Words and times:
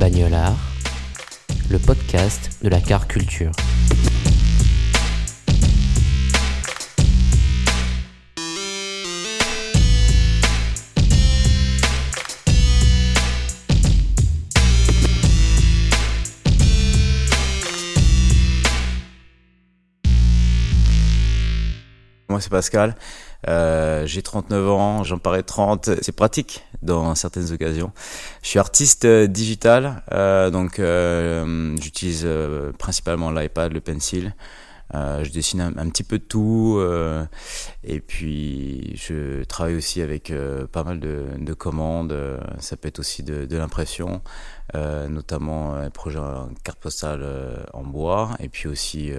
Bagnolard, 0.00 0.56
le 1.68 1.78
podcast 1.78 2.56
de 2.62 2.70
la 2.70 2.80
car 2.80 3.06
culture. 3.06 3.52
Moi, 22.30 22.40
c'est 22.40 22.48
Pascal. 22.48 22.94
Euh, 23.48 24.06
j'ai 24.06 24.22
39 24.22 24.70
ans, 24.70 25.04
j'en 25.04 25.18
parais 25.18 25.42
30. 25.42 25.90
C'est 26.02 26.12
pratique 26.12 26.64
dans 26.82 27.14
certaines 27.14 27.52
occasions. 27.52 27.92
Je 28.42 28.48
suis 28.48 28.58
artiste 28.58 29.04
euh, 29.04 29.26
digital, 29.26 30.02
euh, 30.12 30.50
donc 30.50 30.80
j'utilise 31.80 32.28
principalement 32.78 33.30
l'iPad, 33.30 33.72
le 33.72 33.80
pencil. 33.80 34.34
Je 34.92 35.30
dessine 35.30 35.60
un, 35.60 35.88
petit 35.88 36.02
peu 36.02 36.18
de 36.18 36.24
tout 36.24 36.82
et 37.84 38.00
puis 38.00 38.96
je 38.96 39.44
travaille 39.44 39.76
aussi 39.76 40.02
avec 40.02 40.32
pas 40.72 40.82
mal 40.82 40.98
de, 40.98 41.26
de 41.38 41.54
commandes. 41.54 42.16
Ça 42.58 42.76
peut 42.76 42.88
être 42.88 42.98
aussi 42.98 43.22
de, 43.22 43.44
de 43.44 43.56
l'impression, 43.56 44.20
notamment 44.74 45.74
un 45.74 45.90
projet 45.90 46.18
en 46.18 46.48
carte 46.64 46.80
postale 46.80 47.24
en 47.72 47.84
bois 47.84 48.30
et 48.40 48.48
puis 48.48 48.66
aussi 48.66 49.12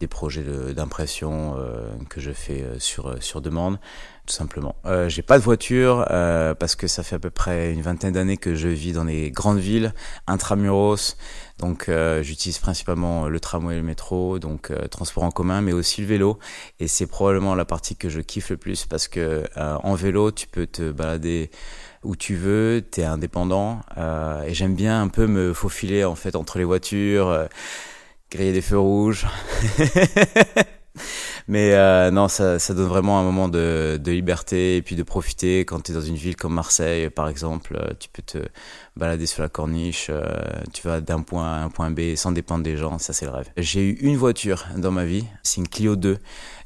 des 0.00 0.06
projets 0.06 0.44
d'impression 0.74 1.56
euh, 1.58 1.90
que 2.08 2.20
je 2.20 2.30
fais 2.32 2.62
euh, 2.62 2.78
sur, 2.78 3.22
sur 3.22 3.40
demande, 3.40 3.78
tout 4.26 4.34
simplement. 4.34 4.76
Euh, 4.84 5.08
J'ai 5.08 5.22
pas 5.22 5.38
de 5.38 5.44
voiture 5.44 6.06
euh, 6.10 6.54
parce 6.54 6.76
que 6.76 6.86
ça 6.86 7.02
fait 7.02 7.16
à 7.16 7.18
peu 7.18 7.30
près 7.30 7.72
une 7.72 7.82
vingtaine 7.82 8.12
d'années 8.12 8.36
que 8.36 8.54
je 8.54 8.68
vis 8.68 8.92
dans 8.92 9.04
les 9.04 9.30
grandes 9.30 9.58
villes, 9.58 9.92
intramuros. 10.26 11.16
Donc 11.58 11.88
euh, 11.88 12.22
j'utilise 12.22 12.58
principalement 12.58 13.28
le 13.28 13.40
tramway 13.40 13.74
et 13.74 13.78
le 13.78 13.82
métro, 13.82 14.38
donc 14.38 14.70
euh, 14.70 14.86
transport 14.86 15.24
en 15.24 15.30
commun, 15.30 15.60
mais 15.60 15.72
aussi 15.72 16.00
le 16.02 16.06
vélo. 16.06 16.38
Et 16.78 16.86
c'est 16.86 17.06
probablement 17.06 17.54
la 17.56 17.64
partie 17.64 17.96
que 17.96 18.08
je 18.08 18.20
kiffe 18.20 18.50
le 18.50 18.56
plus 18.56 18.86
parce 18.86 19.08
que 19.08 19.44
euh, 19.56 19.76
en 19.82 19.94
vélo, 19.94 20.30
tu 20.30 20.46
peux 20.46 20.66
te 20.66 20.92
balader 20.92 21.50
où 22.04 22.14
tu 22.14 22.36
veux, 22.36 22.80
t'es 22.88 23.02
indépendant. 23.02 23.80
euh, 23.96 24.42
et 24.42 24.54
j'aime 24.54 24.76
bien 24.76 25.02
un 25.02 25.08
peu 25.08 25.26
me 25.26 25.52
faufiler 25.52 26.04
en 26.04 26.14
fait 26.14 26.36
entre 26.36 26.58
les 26.58 26.64
voitures, 26.64 27.28
euh, 27.28 27.46
griller 28.30 28.52
des 28.52 28.62
feux 28.62 28.78
rouges. 28.78 29.26
Mais 31.48 31.72
euh, 31.74 32.10
non, 32.10 32.28
ça, 32.28 32.58
ça 32.58 32.74
donne 32.74 32.88
vraiment 32.88 33.18
un 33.18 33.22
moment 33.22 33.48
de, 33.48 33.98
de 34.02 34.12
liberté 34.12 34.76
et 34.76 34.82
puis 34.82 34.96
de 34.96 35.02
profiter 35.02 35.60
quand 35.60 35.80
tu 35.80 35.92
es 35.92 35.94
dans 35.94 36.00
une 36.02 36.16
ville 36.16 36.36
comme 36.36 36.52
Marseille, 36.54 37.08
par 37.08 37.28
exemple. 37.28 37.78
euh, 37.80 37.92
Tu 37.98 38.08
peux 38.10 38.22
te 38.22 38.38
balader 38.96 39.26
sur 39.26 39.42
la 39.42 39.48
corniche, 39.48 40.08
euh, 40.10 40.24
tu 40.74 40.86
vas 40.86 41.00
d'un 41.00 41.22
point 41.22 41.46
à 41.46 41.62
un 41.64 41.70
point 41.70 41.90
B 41.90 42.16
sans 42.16 42.32
dépendre 42.32 42.64
des 42.64 42.76
gens, 42.76 42.98
ça 42.98 43.12
c'est 43.12 43.24
le 43.24 43.30
rêve. 43.30 43.48
J'ai 43.56 43.80
eu 43.82 43.92
une 44.00 44.16
voiture 44.16 44.66
dans 44.76 44.90
ma 44.90 45.04
vie, 45.04 45.24
c'est 45.42 45.60
une 45.60 45.68
Clio 45.68 45.96
2. 45.96 46.18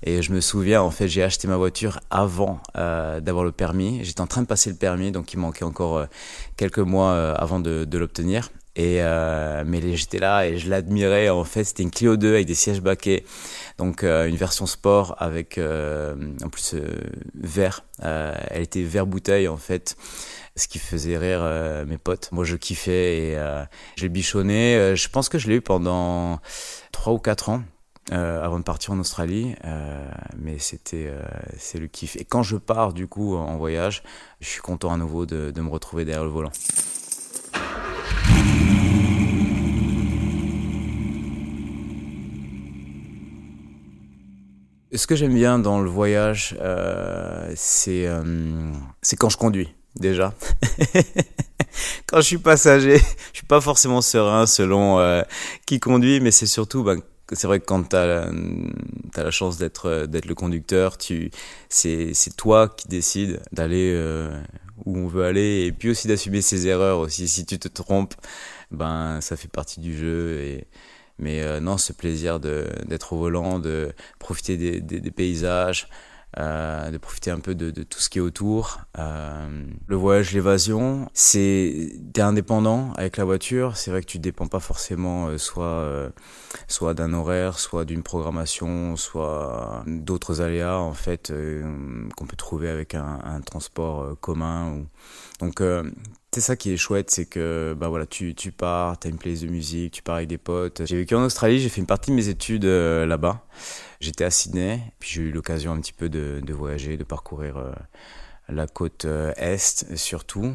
Et 0.04 0.20
je 0.22 0.32
me 0.32 0.41
souviens, 0.41 0.82
en 0.82 0.91
fait, 0.91 1.06
j'ai 1.06 1.22
acheté 1.22 1.47
ma 1.47 1.56
voiture 1.56 2.00
avant 2.10 2.60
euh, 2.76 3.20
d'avoir 3.20 3.44
le 3.44 3.53
permis. 3.53 4.00
J'étais 4.03 4.20
en 4.20 4.26
train 4.26 4.42
de 4.42 4.47
passer 4.48 4.70
le 4.70 4.76
permis, 4.76 5.12
donc 5.12 5.32
il 5.32 5.38
manquait 5.38 5.65
encore 5.65 5.97
euh, 5.98 6.06
quelques 6.56 6.78
mois 6.81 7.32
avant 7.34 7.60
de, 7.60 7.84
de 7.84 7.98
l'obtenir. 7.98 8.48
Euh, 8.78 9.65
mais 9.66 9.97
j'étais 9.97 10.19
là 10.19 10.47
et 10.47 10.59
je 10.59 10.71
l'admirais. 10.71 11.28
En 11.28 11.44
fait, 11.44 11.65
c'était 11.65 11.83
une 11.83 11.91
Clio 11.91 12.16
2 12.16 12.34
avec 12.34 12.47
des 12.47 12.55
sièges 12.55 12.81
baquets, 12.81 13.25
donc 13.78 14.03
euh, 14.03 14.27
une 14.27 14.37
version 14.37 14.66
sport 14.66 15.15
avec 15.19 15.59
euh, 15.59 16.15
en 16.43 16.49
plus 16.49 16.75
vert. 17.34 17.84
Elle 18.00 18.62
était 18.62 18.83
vert 18.83 19.06
bouteille 19.06 19.47
en 19.49 19.56
fait, 19.56 19.97
ce 20.56 20.66
qui 20.66 20.78
faisait 20.78 21.19
rire 21.19 21.43
mes 21.87 21.99
potes. 21.99 22.31
Moi, 22.33 22.44
je 22.44 22.56
kiffais 22.56 23.19
et 23.19 23.38
l'ai 24.00 24.09
bichonné. 24.09 24.97
Je 24.97 25.09
pense 25.09 25.28
que 25.28 25.39
je 25.39 25.49
l'ai 25.49 25.56
eu 25.56 25.60
pendant 25.60 26.41
trois 26.91 27.12
ou 27.12 27.19
quatre 27.19 27.49
ans. 27.49 27.62
avant 28.10 28.59
de 28.59 28.65
partir 28.65 28.93
en 28.93 28.99
Australie, 28.99 29.54
mais 30.37 30.59
c'était 30.59 31.12
c'est 31.59 31.78
le 31.78 31.87
kiff. 31.87 32.16
Et 32.16 32.25
quand 32.25 32.43
je 32.43 32.56
pars 32.56 32.93
du 32.93 33.06
coup 33.06 33.37
en 33.37 33.56
voyage, 33.56 34.03
je 34.41 34.49
suis 34.49 34.62
content 34.62 34.93
à 34.93 34.97
nouveau 34.97 35.25
de 35.25 35.60
me 35.60 35.69
retrouver 35.69 36.04
derrière 36.04 36.25
le 36.25 36.31
volant. 36.31 36.53
Ce 44.94 45.06
que 45.06 45.16
j'aime 45.16 45.34
bien 45.34 45.58
dans 45.58 45.80
le 45.80 45.88
voyage, 45.88 46.54
euh, 46.60 47.50
c'est 47.56 48.06
euh, 48.06 48.72
quand 49.19 49.30
je 49.30 49.38
conduis, 49.38 49.75
déjà. 49.97 50.34
quand 52.06 52.19
je 52.19 52.26
suis 52.26 52.38
passager, 52.38 52.98
je 52.98 53.38
suis 53.38 53.47
pas 53.47 53.60
forcément 53.60 54.03
serein 54.03 54.47
selon 54.47 54.98
euh, 54.98 55.22
qui 55.64 55.80
conduit, 55.80 56.20
mais 56.20 56.30
c'est 56.30 56.47
surtout, 56.47 56.82
ben, 56.82 57.00
c'est 57.32 57.47
vrai 57.47 57.60
que 57.60 57.64
quand 57.64 57.88
tu 57.88 57.97
as, 57.97 58.30
la 59.16 59.30
chance 59.30 59.56
d'être 59.56 59.88
euh, 59.88 60.06
le 60.06 60.34
conducteur, 60.34 60.98
c'est 61.69 62.12
toi 62.36 62.69
qui 62.69 62.88
décides 62.88 63.41
d'aller 63.53 63.92
euh, 63.94 64.38
où 64.84 64.98
on 64.98 65.06
veut 65.06 65.24
aller 65.24 65.64
et 65.66 65.72
puis 65.72 65.91
aussi 65.91 66.09
d'assumer 66.09 66.42
ses 66.42 66.66
erreurs 66.66 66.98
aussi. 66.98 67.28
Si 67.28 67.47
tu 67.47 67.59
te 67.59 67.69
trompes, 67.69 68.14
ben 68.70 69.20
ça 69.20 69.36
fait 69.36 69.50
partie 69.50 69.80
du 69.80 69.97
jeu 69.97 70.41
et 70.41 70.66
mais 71.18 71.42
euh, 71.42 71.60
non, 71.60 71.78
ce 71.78 71.92
plaisir 71.92 72.40
d'être 72.40 73.12
au 73.12 73.18
volant, 73.18 73.58
de 73.58 73.92
profiter 74.18 74.80
des, 74.80 75.10
paysages, 75.10 75.88
euh, 76.38 76.90
de 76.90 76.98
profiter 76.98 77.30
un 77.30 77.40
peu 77.40 77.54
de, 77.54 77.70
tout 77.82 78.00
ce 78.00 78.08
qui 78.08 78.18
est 78.18 78.22
autour. 78.22 78.80
Euh, 78.98 79.64
le 79.86 79.96
voyage, 79.96 80.32
l'évasion, 80.32 81.08
c'est 81.14 81.92
t'es 82.12 82.22
indépendant 82.22 82.92
avec 82.96 83.18
la 83.18 83.24
voiture. 83.24 83.76
C'est 83.76 83.90
vrai 83.90 84.00
que 84.00 84.06
tu 84.06 84.18
dépends 84.18 84.48
pas 84.48 84.60
forcément 84.60 85.36
soit 85.38 86.12
soit 86.68 86.94
d'un 86.94 87.12
horaire, 87.12 87.58
soit 87.58 87.84
d'une 87.84 88.02
programmation, 88.02 88.96
soit 88.96 89.84
d'autres 89.86 90.40
aléas 90.40 90.78
en 90.78 90.94
fait 90.94 91.32
qu'on 92.16 92.26
peut 92.26 92.36
trouver 92.36 92.68
avec 92.68 92.94
un, 92.94 93.20
un 93.24 93.40
transport 93.40 94.18
commun. 94.20 94.72
Ou... 94.72 94.86
Donc 95.42 95.60
euh, 95.60 95.82
c'est 96.30 96.41
ça 96.41 96.54
qui 96.54 96.72
est 96.72 96.76
chouette, 96.76 97.10
c'est 97.10 97.26
que 97.26 97.75
bah 97.76 97.88
voilà, 97.88 98.06
tu, 98.06 98.32
tu 98.36 98.53
pars, 98.53 98.97
une 99.04 99.19
playlist 99.19 99.42
de 99.42 99.48
musique, 99.48 99.92
tu 99.92 100.03
pars 100.03 100.14
avec 100.14 100.28
des 100.28 100.38
potes. 100.38 100.82
J'ai 100.86 100.97
vécu 100.97 101.16
en 101.16 101.25
Australie, 101.25 101.58
j'ai 101.58 101.69
fait 101.69 101.80
une 101.80 101.86
partie 101.88 102.12
de 102.12 102.16
mes 102.16 102.28
études 102.28 102.64
euh, 102.64 103.06
là-bas. 103.06 103.44
J'étais 103.98 104.22
à 104.22 104.30
Sydney, 104.30 104.80
puis 105.00 105.10
j'ai 105.12 105.22
eu 105.22 105.32
l'occasion 105.32 105.72
un 105.72 105.80
petit 105.80 105.92
peu 105.92 106.08
de, 106.08 106.41
de 106.41 106.53
voyager, 106.54 106.97
de 106.97 107.03
parcourir 107.03 107.56
euh, 107.56 107.72
la 108.48 108.69
côte 108.69 109.04
est 109.36 109.97
surtout, 109.97 110.53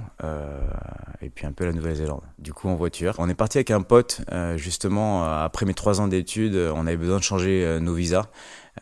et 1.21 1.29
puis 1.29 1.47
un 1.47 1.51
peu 1.51 1.65
la 1.65 1.71
Nouvelle-Zélande. 1.71 2.21
Du 2.37 2.53
coup 2.53 2.67
en 2.67 2.75
voiture. 2.75 3.15
On 3.17 3.27
est 3.27 3.33
parti 3.33 3.57
avec 3.57 3.71
un 3.71 3.81
pote, 3.81 4.21
justement, 4.57 5.23
après 5.23 5.65
mes 5.65 5.73
trois 5.73 5.99
ans 5.99 6.07
d'études, 6.07 6.55
on 6.75 6.85
avait 6.85 6.97
besoin 6.97 7.17
de 7.17 7.23
changer 7.23 7.79
nos 7.81 7.95
visas. 7.95 8.27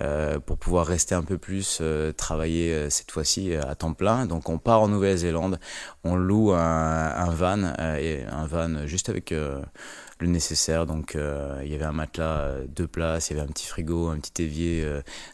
Euh, 0.02 0.40
pour 0.40 0.58
pouvoir 0.58 0.86
rester 0.88 1.16
un 1.16 1.24
peu 1.24 1.38
plus, 1.38 1.80
euh, 1.82 2.12
travailler 2.12 2.74
euh, 2.74 2.90
cette 2.90 3.12
fois-ci 3.12 3.54
euh, 3.54 3.62
à 3.68 3.76
temps 3.76 3.94
plein. 3.94 4.26
Donc 4.26 4.50
on 4.50 4.58
part 4.58 4.82
en 4.82 4.90
Nouvelle-Zélande, 4.90 5.60
on 6.04 6.16
loue 6.16 6.52
un, 6.52 6.60
un 6.60 7.30
van, 7.30 7.64
euh, 7.80 7.96
et 7.96 8.26
un 8.26 8.46
van 8.46 8.86
juste 8.88 9.10
avec 9.10 9.32
le 9.32 10.28
nécessaire. 10.28 10.86
Donc 10.86 11.18
il 11.64 11.70
y 11.70 11.76
avait 11.76 11.86
un 11.86 11.92
matelas, 11.92 12.56
deux 12.68 12.88
places, 12.88 13.30
il 13.30 13.38
y 13.38 13.40
avait 13.40 13.48
un 13.48 13.52
petit 13.52 13.68
frigo, 13.68 14.08
un 14.08 14.18
petit 14.18 14.44
évier 14.44 14.86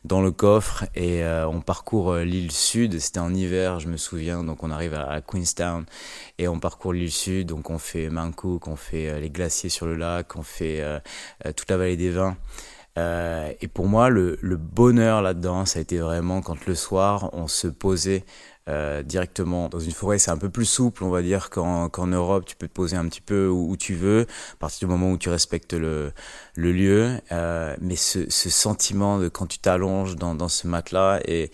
dans 0.06 0.22
le 0.22 0.32
coffre 0.32 0.86
et 0.96 1.24
on 1.26 1.62
parcourt 1.62 2.16
l'île 2.16 2.52
sud. 2.52 3.00
C'était 3.00 3.20
en 3.20 3.34
hiver, 3.34 3.80
je 3.80 3.88
me 3.88 3.98
souviens. 3.98 4.44
Donc 4.44 4.64
on 4.64 4.72
arrive 4.72 4.94
à, 4.94 5.22
Queenstown 5.22 5.86
et 6.40 6.48
on 6.48 6.60
parcourt 6.60 6.94
l'île 6.94 7.12
sud. 7.12 7.48
Donc 7.48 7.70
on 7.70 7.78
fait 7.78 8.10
Mancook, 8.10 8.68
on 8.68 8.76
fait 8.76 9.20
les 9.20 9.30
glaciers 9.30 9.70
sur 9.70 9.86
le 9.86 9.96
lac, 9.96 10.36
on 10.36 10.44
fait 10.44 10.84
toute 11.56 11.70
la 11.70 11.78
vallée 11.78 11.98
des 11.98 12.10
vins. 12.10 12.36
Euh, 12.98 13.52
et 13.62 13.68
pour 13.68 13.88
moi, 13.88 14.10
le, 14.10 14.38
le 14.42 14.58
bonheur 14.58 15.22
là-dedans, 15.22 15.66
ça 15.66 15.80
a 15.80 15.82
été 15.82 16.00
vraiment 16.00 16.42
quand 16.42 16.66
le 16.66 16.76
soir, 16.76 17.30
on 17.34 17.48
se 17.48 17.68
posait 17.68 18.26
euh, 18.70 19.02
directement 19.02 19.70
dans 19.70 19.80
une 19.80 19.92
forêt, 19.92 20.20
c'est 20.20 20.30
un 20.30 20.38
peu 20.38 20.50
plus 20.50 20.66
souple, 20.66 21.04
on 21.04 21.10
va 21.10 21.22
dire, 21.22 21.50
qu'en 21.50 22.08
Europe, 22.08 22.46
tu 22.46 22.56
peux 22.56 22.68
te 22.68 22.74
poser 22.74 22.96
un 22.96 23.08
petit 23.08 23.22
peu 23.22 23.48
où, 23.48 23.76
tu 23.76 23.96
veux, 23.96 24.28
à 24.54 24.56
partir 24.58 24.88
du 24.88 24.94
moment 24.94 25.12
où 25.12 25.18
tu 25.18 25.30
respectes 25.30 25.74
le, 25.74 26.12
le 26.56 26.72
lieu. 26.72 27.20
Euh, 27.32 27.76
mais 27.82 27.96
ce, 27.96 28.30
ce, 28.30 28.50
sentiment 28.50 29.18
de 29.18 29.30
quand 29.30 29.48
tu 29.48 29.58
t'allonges 29.60 30.16
dans, 30.16 30.36
dans 30.36 30.48
ce 30.48 30.68
matelas 30.68 31.20
et, 31.26 31.52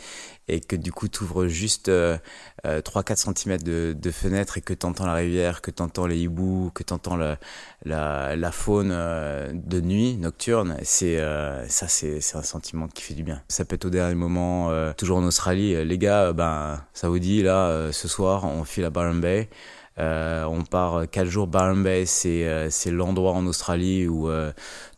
et 0.48 0.60
que 0.60 0.76
du 0.76 0.92
coup 0.92 1.08
tu 1.08 1.24
ouvres 1.24 1.48
juste 1.48 1.90
euh, 1.90 2.18
3-4 2.66 3.30
euh, 3.30 3.34
cm 3.34 3.58
de, 3.58 3.96
de, 4.00 4.12
fenêtre 4.12 4.58
et 4.58 4.62
que 4.62 4.74
tu 4.74 4.86
entends 4.86 5.06
la 5.06 5.14
rivière, 5.14 5.62
que 5.62 5.72
tu 5.72 5.82
entends 5.82 6.08
les 6.08 6.20
hiboux, 6.20 6.72
que 6.74 6.84
tu 6.84 6.94
entends 6.94 7.18
la, 7.18 7.38
la, 7.86 8.36
la, 8.36 8.52
faune 8.52 8.92
euh, 8.92 9.52
de 9.54 9.82
nuit, 9.82 10.16
nocturne, 10.18 10.78
c'est 10.84 11.18
euh, 11.18 11.68
ça 11.68 11.88
c'est 11.88 12.36
un 12.36 12.44
sentiment 12.44 12.88
qui 12.88 13.04
fait 13.04 13.14
du 13.14 13.24
bien. 13.24 13.42
Ça 13.48 13.66
peut 13.66 13.76
être 13.76 13.86
au 13.86 13.90
dernier 13.90 14.16
moment, 14.16 14.72
toujours 14.94 15.18
en 15.18 15.24
Australie, 15.24 15.86
les 15.86 15.98
gars, 15.98 16.34
ben 16.34 16.82
ça 16.94 17.10
vous 17.10 17.20
dit 17.20 17.44
là, 17.44 17.92
ce 17.92 18.08
soir 18.08 18.46
on 18.46 18.64
file 18.64 18.86
à 18.86 18.90
Byron 18.90 19.20
Bay. 19.20 19.50
Euh, 20.00 20.44
on 20.46 20.64
part 20.64 21.10
4 21.10 21.28
jours 21.28 21.48
Byron 21.48 21.82
Bay, 21.84 22.06
c'est 22.06 22.70
c'est 22.70 22.92
l'endroit 22.92 23.32
en 23.34 23.46
Australie 23.48 24.08
où 24.08 24.30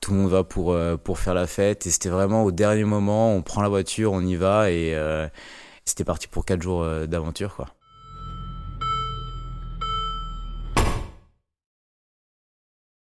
tout 0.01 0.12
le 0.12 0.18
monde 0.18 0.30
va 0.30 0.44
pour 0.44 0.75
pour 1.04 1.19
faire 1.19 1.34
la 1.34 1.48
fête 1.48 1.86
et 1.88 1.90
c'était 1.90 2.10
vraiment 2.10 2.44
au 2.44 2.51
dernier 2.51 2.84
moment, 2.84 3.34
on 3.34 3.42
prend 3.42 3.62
la 3.62 3.69
voiture, 3.69 4.12
on 4.12 4.22
y 4.22 4.36
va 4.36 4.72
et 4.72 4.96
c'était 5.90 6.04
parti 6.04 6.28
pour 6.28 6.46
4 6.46 6.62
jours 6.62 6.84
euh, 6.84 7.07
d'aventure 7.07 7.56
quoi. 7.56 7.68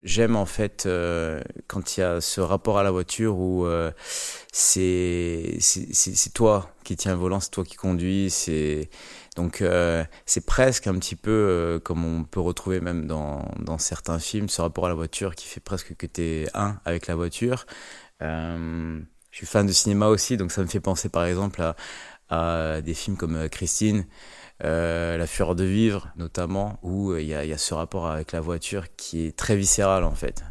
J'aime 0.03 0.35
en 0.35 0.47
fait 0.47 0.87
euh, 0.87 1.41
quand 1.69 1.97
il 1.97 2.01
y 2.01 2.03
a 2.03 2.21
ce 2.21 2.41
rapport 2.41 2.79
à 2.79 2.83
la 2.83 2.91
voiture 2.91 3.39
où 3.39 3.67
euh, 3.67 3.93
c'est 4.53 5.59
c'est 5.61 6.33
toi 6.33 6.75
qui 6.83 6.97
tiens 6.97 7.13
le 7.13 7.19
volant, 7.19 7.39
c'est 7.39 7.51
toi 7.51 7.65
qui 7.65 7.77
conduis, 7.77 8.29
c'est 8.31 8.91
donc 9.37 9.65
c'est 10.27 10.47
presque 10.47 10.87
un 10.87 10.95
petit 10.99 11.17
peu 11.17 11.81
comme 11.85 12.05
on 12.05 12.25
peut 12.25 12.41
retrouver 12.41 12.81
même 12.81 13.07
dans, 13.07 13.79
certains 13.79 14.19
films 14.19 14.49
ce 14.49 14.61
rapport 14.61 14.87
à 14.87 14.89
la 14.89 14.95
voiture 14.95 15.35
qui 15.35 15.47
fait 15.47 15.61
presque 15.61 15.97
que 15.97 16.07
tu 16.07 16.23
es 16.23 16.47
un 16.55 16.81
avec 16.85 17.07
la 17.07 17.15
voiture. 17.15 17.67
je 18.21 19.03
suis 19.33 19.47
fan 19.47 19.67
de 19.67 19.73
cinéma 19.73 20.09
aussi, 20.09 20.37
donc 20.37 20.53
ça 20.53 20.63
me 20.63 20.67
fait 20.67 20.81
penser 20.81 21.09
par 21.09 21.25
exemple 21.25 21.63
à, 21.63 22.81
des 22.83 22.95
films 22.95 23.17
comme 23.17 23.37
euh, 23.37 23.49
Christine, 23.49 24.07
euh, 24.65 25.17
La 25.17 25.27
fureur 25.27 25.55
de 25.55 25.65
vivre 25.65 26.09
notamment, 26.17 26.79
où 26.83 27.13
euh, 27.13 27.21
il 27.21 27.29
y, 27.29 27.35
a, 27.35 27.59
ce 27.59 27.75
rapport 27.75 28.07
avec 28.07 28.33
la 28.33 28.41
voiture 28.41 28.87
qui 28.97 29.27
est 29.27 29.37
très 29.37 29.57
viscéral 29.57 30.05
en 30.05 30.15
fait. 30.15 30.45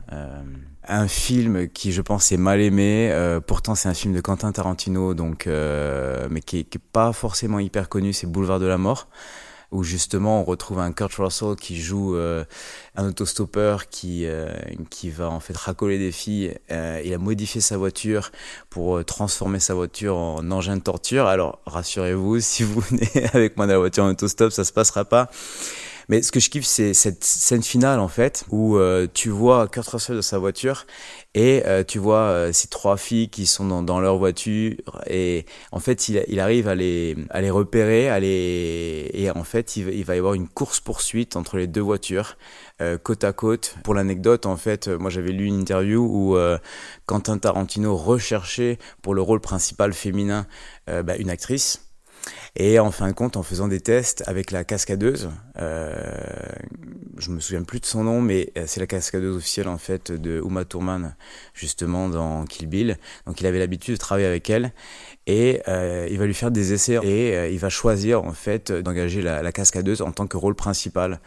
un 0.88 1.08
film 1.08 1.70
qui 1.70 1.92
je 1.92 2.02
pense 2.02 2.32
est 2.32 2.38
mal 2.38 2.60
aimé, 2.62 3.14
pourtant 3.48 3.76
c'est 3.76 3.90
un 3.90 3.94
film 3.94 4.14
de 4.14 4.22
Quentin 4.22 4.52
Tarantino, 4.52 5.14
donc 5.14 5.48
mais 5.48 6.42
qui 6.42 6.60
est, 6.60 6.78
pas 6.92 7.14
forcément 7.14 7.60
hyper 7.60 7.90
connu, 7.90 8.14
c'est 8.14 8.28
Boulevard 8.28 8.60
de 8.60 8.66
la 8.66 8.78
mort 8.78 9.08
où 9.72 9.84
justement 9.84 10.42
on 10.42 10.44
retrouve 10.44 10.80
un 10.80 10.92
Kurt 10.92 11.14
Russell 11.16 11.56
qui 11.56 11.80
joue 11.82 12.16
euh, 12.16 12.44
un 12.96 13.08
autostoppeur 13.08 13.90
qui 13.90 14.26
euh, 14.26 14.52
qui 14.90 15.10
va 15.10 15.30
en 15.30 15.40
fait 15.40 15.56
racoler 15.56 15.98
des 15.98 16.12
filles. 16.12 16.58
Euh, 16.72 17.02
il 17.04 17.14
a 17.14 17.18
modifié 17.18 17.62
sa 17.62 17.78
voiture 17.78 18.32
pour 18.70 19.04
transformer 19.06 19.60
sa 19.60 19.74
voiture 19.74 20.18
en 20.18 20.52
engin 20.52 20.78
de 20.78 20.82
torture. 20.82 21.28
Alors 21.28 21.60
rassurez-vous, 21.66 22.40
si 22.42 22.64
vous 22.64 22.82
venez 22.82 23.10
avec 23.34 23.58
moi 23.58 23.66
dans 23.66 23.74
la 23.74 23.80
voiture 23.80 24.04
en 24.04 24.10
autostop, 24.10 24.52
ça 24.52 24.66
se 24.66 24.74
passera 24.74 25.06
pas. 25.06 25.30
Mais 26.12 26.22
ce 26.22 26.32
que 26.32 26.40
je 26.40 26.50
kiffe, 26.50 26.66
c'est 26.66 26.94
cette 26.94 27.24
scène 27.24 27.64
finale 27.64 28.00
en 28.00 28.10
fait, 28.10 28.44
où 28.52 28.78
tu 29.14 29.30
vois 29.30 29.68
Kurt 29.68 29.88
Russell 29.88 30.18
de 30.18 30.22
sa 30.22 30.38
voiture 30.38 30.86
et 31.34 31.64
euh, 31.66 31.84
tu 31.84 31.98
vois 31.98 32.24
euh, 32.24 32.52
ces 32.52 32.68
trois 32.68 32.98
filles 32.98 33.30
qui 33.30 33.46
sont 33.46 33.66
dans, 33.66 33.84
dans, 33.84 34.02
leur 34.02 34.18
voiture 34.18 34.76
et 35.08 35.46
en 35.72 35.80
fait 35.80 36.10
il, 36.10 36.40
arrive 36.40 36.68
à 36.68 36.76
les, 36.76 37.16
à 37.30 37.40
les 37.40 37.50
repérer, 37.50 38.08
et 39.14 39.32
en 39.32 39.44
fait 39.44 39.78
il, 39.78 40.04
va 40.04 40.16
y 40.16 40.18
avoir 40.18 40.34
une 40.34 40.50
course 40.50 40.82
poursuite 40.82 41.38
entre 41.38 41.58
les 41.58 41.68
deux 41.68 41.82
voitures 41.82 42.38
euh, 42.82 42.98
côte 42.98 43.24
à 43.24 43.32
côte. 43.32 43.76
Pour 43.84 43.94
l'anecdote 43.94 44.46
en 44.46 44.58
fait, 44.58 44.90
moi 44.90 45.10
j'avais 45.10 45.32
lu 45.32 45.46
une 45.46 45.60
interview 45.60 46.02
où 46.04 46.38
Quentin 47.06 47.38
Tarantino 47.38 47.96
recherchait 47.96 48.78
pour 49.02 49.14
le 49.14 49.22
rôle 49.22 49.40
principal 49.40 49.94
féminin 49.94 50.46
bah, 50.88 51.16
une 51.18 51.30
actrice 51.30 51.91
et 52.56 52.80
en 52.80 52.92
fin 52.92 53.08
de 53.08 53.14
compte, 53.14 53.38
en 53.38 53.44
faisant 53.44 53.68
des 53.68 53.80
tests 53.80 54.24
avec 54.28 54.52
la 54.52 54.64
cascadeuse, 54.64 55.30
euh, 55.58 55.94
je 57.18 57.32
me 57.32 57.40
souviens 57.40 57.64
plus 57.64 57.80
de 57.80 57.86
son 57.86 58.04
nom, 58.04 58.20
mais 58.20 58.52
euh, 58.58 58.64
c'est 58.68 58.80
la 58.80 58.88
cascadeuse 58.88 59.38
officielle 59.38 59.70
en 59.70 59.78
fait 59.78 60.12
de 60.12 60.42
Uma 60.46 60.66
Thurman, 60.66 61.16
justement 61.54 62.10
dans 62.10 62.44
Kill 62.46 62.68
Bill. 62.68 62.98
Donc 63.26 63.40
il 63.40 63.48
avait 63.48 63.60
l'habitude 63.60 63.94
de 63.94 64.00
travailler 64.00 64.28
avec 64.28 64.50
elle 64.50 64.74
et 65.28 65.62
euh, 65.70 66.08
il 66.10 66.18
va 66.18 66.26
lui 66.26 66.34
faire 66.34 66.52
des 66.52 66.74
essais 66.74 67.00
et 67.04 67.38
euh, 67.38 67.50
il 67.50 67.60
va 67.60 67.70
choisir 67.70 68.24
en 68.24 68.34
fait 68.34 68.72
d'engager 68.72 69.22
la, 69.22 69.42
la 69.42 69.52
cascadeuse 69.52 70.02
en 70.02 70.12
tant 70.12 70.28
que 70.28 70.36
rôle 70.36 70.56
principal. 70.56 71.22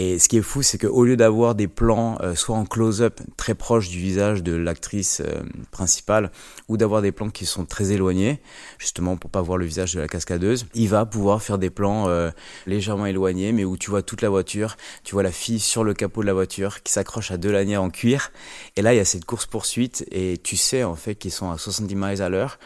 Et 0.00 0.20
ce 0.20 0.28
qui 0.28 0.36
est 0.36 0.42
fou, 0.42 0.62
c'est 0.62 0.78
qu'au 0.78 1.04
lieu 1.04 1.16
d'avoir 1.16 1.56
des 1.56 1.66
plans 1.66 2.18
euh, 2.22 2.36
soit 2.36 2.56
en 2.56 2.64
close-up 2.64 3.20
très 3.36 3.56
proche 3.56 3.88
du 3.88 3.98
visage 3.98 4.44
de 4.44 4.54
l'actrice 4.54 5.20
euh, 5.26 5.42
principale, 5.72 6.30
ou 6.68 6.76
d'avoir 6.76 7.02
des 7.02 7.10
plans 7.10 7.30
qui 7.30 7.46
sont 7.46 7.64
très 7.66 7.90
éloignés, 7.90 8.40
justement 8.78 9.16
pour 9.16 9.28
pas 9.28 9.42
voir 9.42 9.58
le 9.58 9.66
visage 9.66 9.94
de 9.94 10.00
la 10.00 10.06
cascadeuse, 10.06 10.66
il 10.74 10.88
va 10.88 11.04
pouvoir 11.04 11.42
faire 11.42 11.58
des 11.58 11.70
plans 11.70 12.08
euh, 12.08 12.30
légèrement 12.66 13.06
éloignés, 13.06 13.50
mais 13.50 13.64
où 13.64 13.76
tu 13.76 13.90
vois 13.90 14.02
toute 14.02 14.22
la 14.22 14.28
voiture, 14.28 14.76
tu 15.02 15.14
vois 15.14 15.24
la 15.24 15.32
fille 15.32 15.58
sur 15.58 15.82
le 15.82 15.94
capot 15.94 16.22
de 16.22 16.26
la 16.26 16.34
voiture 16.34 16.84
qui 16.84 16.92
s'accroche 16.92 17.32
à 17.32 17.36
deux 17.36 17.50
lanières 17.50 17.82
en 17.82 17.90
cuir, 17.90 18.30
et 18.76 18.82
là 18.82 18.94
il 18.94 18.98
y 18.98 19.00
a 19.00 19.04
cette 19.04 19.24
course 19.24 19.46
poursuite, 19.46 20.06
et 20.12 20.38
tu 20.38 20.56
sais 20.56 20.84
en 20.84 20.94
fait 20.94 21.16
qu'ils 21.16 21.32
sont 21.32 21.50
à 21.50 21.58
70 21.58 21.96
miles 21.96 22.22
à 22.22 22.28
l'heure. 22.28 22.60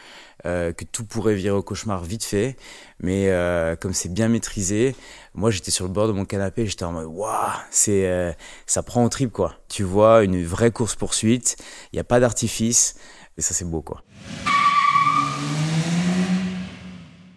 Euh, 0.44 0.72
que 0.72 0.84
tout 0.84 1.04
pourrait 1.04 1.34
virer 1.36 1.56
au 1.56 1.62
cauchemar 1.62 2.02
vite 2.02 2.24
fait, 2.24 2.56
mais 2.98 3.30
euh, 3.30 3.76
comme 3.76 3.92
c'est 3.92 4.12
bien 4.12 4.26
maîtrisé, 4.26 4.96
moi 5.34 5.52
j'étais 5.52 5.70
sur 5.70 5.84
le 5.84 5.92
bord 5.92 6.08
de 6.08 6.12
mon 6.12 6.24
canapé, 6.24 6.66
j'étais 6.66 6.84
en 6.84 6.90
mode 6.90 7.06
waouh, 7.06 7.30
c'est 7.70 8.08
euh, 8.08 8.32
ça 8.66 8.82
prend 8.82 9.04
au 9.04 9.08
trip 9.08 9.30
quoi. 9.30 9.54
Tu 9.68 9.84
vois 9.84 10.24
une 10.24 10.44
vraie 10.44 10.72
course 10.72 10.96
poursuite, 10.96 11.56
il 11.92 11.96
n'y 11.96 12.00
a 12.00 12.04
pas 12.04 12.18
d'artifice, 12.18 12.96
et 13.38 13.40
ça 13.40 13.54
c'est 13.54 13.64
beau 13.64 13.82
quoi. 13.82 14.02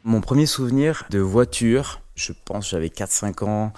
Mon 0.07 0.21
premier 0.21 0.45
souvenir 0.45 1.07
de 1.09 1.17
voiture, 1.17 1.99
je 2.13 2.31
pense 2.31 2.69
j'avais 2.69 2.89
4-5 2.89 3.43
ans. 3.43 3.73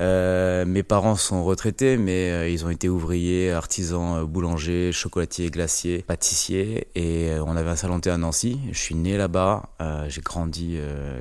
Euh, 0.00 0.64
mes 0.64 0.82
parents 0.82 1.14
sont 1.14 1.44
retraités, 1.44 1.96
mais 1.96 2.32
euh, 2.32 2.48
ils 2.48 2.64
ont 2.64 2.70
été 2.70 2.88
ouvriers, 2.88 3.52
artisans, 3.52 4.16
euh, 4.16 4.24
boulangers, 4.24 4.90
chocolatiers, 4.90 5.48
glaciers, 5.48 6.02
pâtissiers. 6.02 6.88
Et 6.96 7.30
on 7.46 7.54
avait 7.54 7.70
un 7.70 7.76
salon 7.76 8.00
à 8.04 8.16
Nancy. 8.16 8.58
Je 8.72 8.78
suis 8.80 8.96
né 8.96 9.16
là-bas. 9.16 9.62
j'ai 10.08 10.22
grandi, 10.22 10.76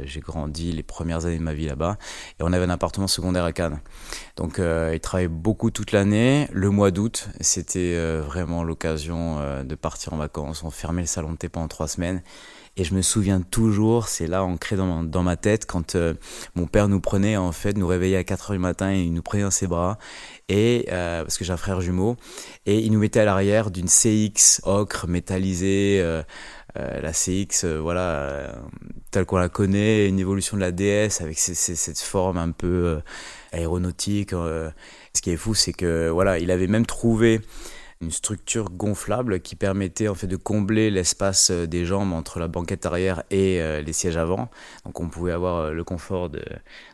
j'ai 0.05 0.19
grandi 0.19 0.71
les 0.71 0.81
premières 0.81 1.27
années 1.27 1.37
de 1.37 1.43
ma 1.43 1.53
vie 1.53 1.67
là-bas. 1.67 1.99
Et 2.39 2.43
on 2.43 2.51
avait 2.51 2.65
un 2.65 2.71
appartement 2.71 3.07
secondaire 3.07 3.45
à 3.45 3.51
Cannes. 3.51 3.79
Donc 4.35 4.59
ils 4.59 4.99
travaillaient 4.99 5.27
beaucoup 5.27 5.69
toute 5.69 5.91
l'année. 5.91 6.47
Le 6.51 6.71
mois 6.71 6.89
d'août, 6.89 7.29
c'était 7.39 7.95
vraiment 8.21 8.63
l'occasion 8.63 9.63
de 9.63 9.75
partir 9.75 10.13
en 10.13 10.17
vacances. 10.17 10.63
On 10.63 10.71
fermait 10.71 11.03
le 11.03 11.07
salon 11.07 11.33
de 11.33 11.37
thé 11.37 11.49
pendant 11.49 11.67
trois 11.67 11.87
semaines. 11.87 12.23
Et 12.79 12.85
je 12.85 12.93
me 12.95 13.01
souviens 13.01 13.41
toujours, 13.41 14.07
c'est 14.07 14.25
là 14.25 14.41
ancré 14.41 14.77
dans, 14.77 15.23
ma 15.23 15.35
tête, 15.35 15.65
quand 15.65 15.95
euh, 15.95 16.13
mon 16.55 16.65
père 16.65 16.87
nous 16.87 17.01
prenait, 17.01 17.35
en 17.35 17.51
fait, 17.51 17.77
nous 17.77 17.87
réveillait 17.87 18.15
à 18.15 18.23
4 18.23 18.51
heures 18.51 18.55
du 18.55 18.61
matin 18.61 18.93
et 18.93 19.01
il 19.01 19.13
nous 19.13 19.21
prenait 19.21 19.43
dans 19.43 19.51
ses 19.51 19.67
bras. 19.67 19.97
Et, 20.47 20.85
euh, 20.89 21.23
parce 21.23 21.37
que 21.37 21.43
j'ai 21.43 21.51
un 21.51 21.57
frère 21.57 21.81
jumeau. 21.81 22.15
Et 22.65 22.79
il 22.79 22.93
nous 22.93 22.99
mettait 22.99 23.19
à 23.19 23.25
l'arrière 23.25 23.69
d'une 23.69 23.89
CX 23.89 24.61
ocre 24.63 25.07
métallisée. 25.09 25.99
Euh, 25.99 26.23
la 26.75 27.11
CX, 27.11 27.65
voilà, 27.81 28.55
telle 29.11 29.25
qu'on 29.25 29.35
la 29.35 29.49
connaît, 29.49 30.07
une 30.07 30.19
évolution 30.19 30.55
de 30.55 30.61
la 30.61 30.71
DS 30.71 31.19
avec 31.19 31.37
cette 31.37 31.99
forme 31.99 32.37
un 32.37 32.51
peu 32.51 33.01
aéronautique. 33.51 34.29
ce 34.31 35.21
qui 35.21 35.31
est 35.31 35.35
fou, 35.35 35.53
c'est 35.53 35.73
que 35.73 36.07
voilà, 36.07 36.39
il 36.39 36.49
avait 36.49 36.67
même 36.67 36.85
trouvé 36.85 37.41
une 38.01 38.11
structure 38.11 38.69
gonflable 38.69 39.41
qui 39.41 39.57
permettait 39.57 40.07
en 40.07 40.15
fait 40.15 40.27
de 40.27 40.37
combler 40.37 40.89
l'espace 40.89 41.51
euh, 41.51 41.67
des 41.67 41.85
jambes 41.85 42.13
entre 42.13 42.39
la 42.39 42.47
banquette 42.47 42.85
arrière 42.85 43.23
et 43.29 43.59
euh, 43.59 43.81
les 43.81 43.91
sièges 43.91 44.15
avant. 44.15 44.49
Donc 44.85 45.01
on 45.01 45.09
pouvait 45.09 45.33
avoir 45.33 45.57
euh, 45.57 45.71
le 45.73 45.83
confort 45.83 46.29
de, 46.29 46.41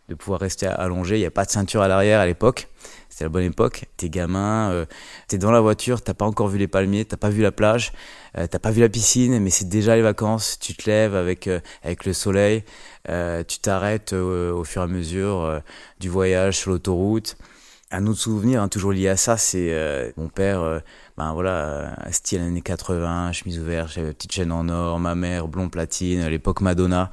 de 0.09 0.15
pouvoir 0.15 0.39
rester 0.39 0.65
allongé. 0.65 1.17
Il 1.17 1.19
n'y 1.19 1.27
a 1.27 1.31
pas 1.31 1.45
de 1.45 1.51
ceinture 1.51 1.81
à 1.83 1.87
l'arrière 1.87 2.19
à 2.19 2.25
l'époque. 2.25 2.69
C'était 3.07 3.25
la 3.25 3.29
bonne 3.29 3.43
époque. 3.43 3.85
T'es 3.97 4.09
gamin, 4.09 4.71
euh, 4.71 4.85
t'es 5.27 5.37
dans 5.37 5.51
la 5.51 5.61
voiture, 5.61 6.01
t'as 6.01 6.15
pas 6.15 6.25
encore 6.25 6.47
vu 6.47 6.57
les 6.57 6.67
palmiers, 6.67 7.05
t'as 7.05 7.17
pas 7.17 7.29
vu 7.29 7.43
la 7.43 7.51
plage, 7.51 7.93
euh, 8.39 8.47
t'as 8.47 8.59
pas 8.59 8.71
vu 8.71 8.81
la 8.81 8.89
piscine, 8.89 9.39
mais 9.39 9.51
c'est 9.51 9.69
déjà 9.69 9.95
les 9.95 10.01
vacances. 10.01 10.57
Tu 10.59 10.73
te 10.73 10.89
lèves 10.89 11.13
avec 11.15 11.47
avec 11.83 12.05
le 12.05 12.13
soleil, 12.13 12.63
tu 13.05 13.59
t'arrêtes 13.59 14.13
au 14.13 14.63
fur 14.63 14.81
et 14.81 14.85
à 14.85 14.87
mesure 14.87 15.61
du 15.99 16.09
voyage 16.09 16.57
sur 16.57 16.71
l'autoroute 16.71 17.37
un 17.95 18.07
autre 18.07 18.19
souvenir 18.19 18.61
hein, 18.61 18.67
toujours 18.67 18.91
lié 18.91 19.07
à 19.07 19.15
ça, 19.15 19.37
c'est 19.37 19.71
euh, 19.71 20.11
mon 20.17 20.27
père, 20.27 20.61
euh, 20.61 20.79
ben 21.17 21.33
voilà, 21.33 21.49
euh, 21.51 22.11
style 22.11 22.41
années 22.41 22.61
80, 22.61 23.31
chemise 23.31 23.57
ouverte, 23.59 23.95
petite 23.95 24.33
chaîne 24.33 24.51
en 24.51 24.67
or, 24.67 24.99
ma 24.99 25.15
mère 25.15 25.47
blond 25.47 25.69
platine, 25.69 26.19
à 26.19 26.29
l'époque 26.29 26.59
Madonna, 26.59 27.09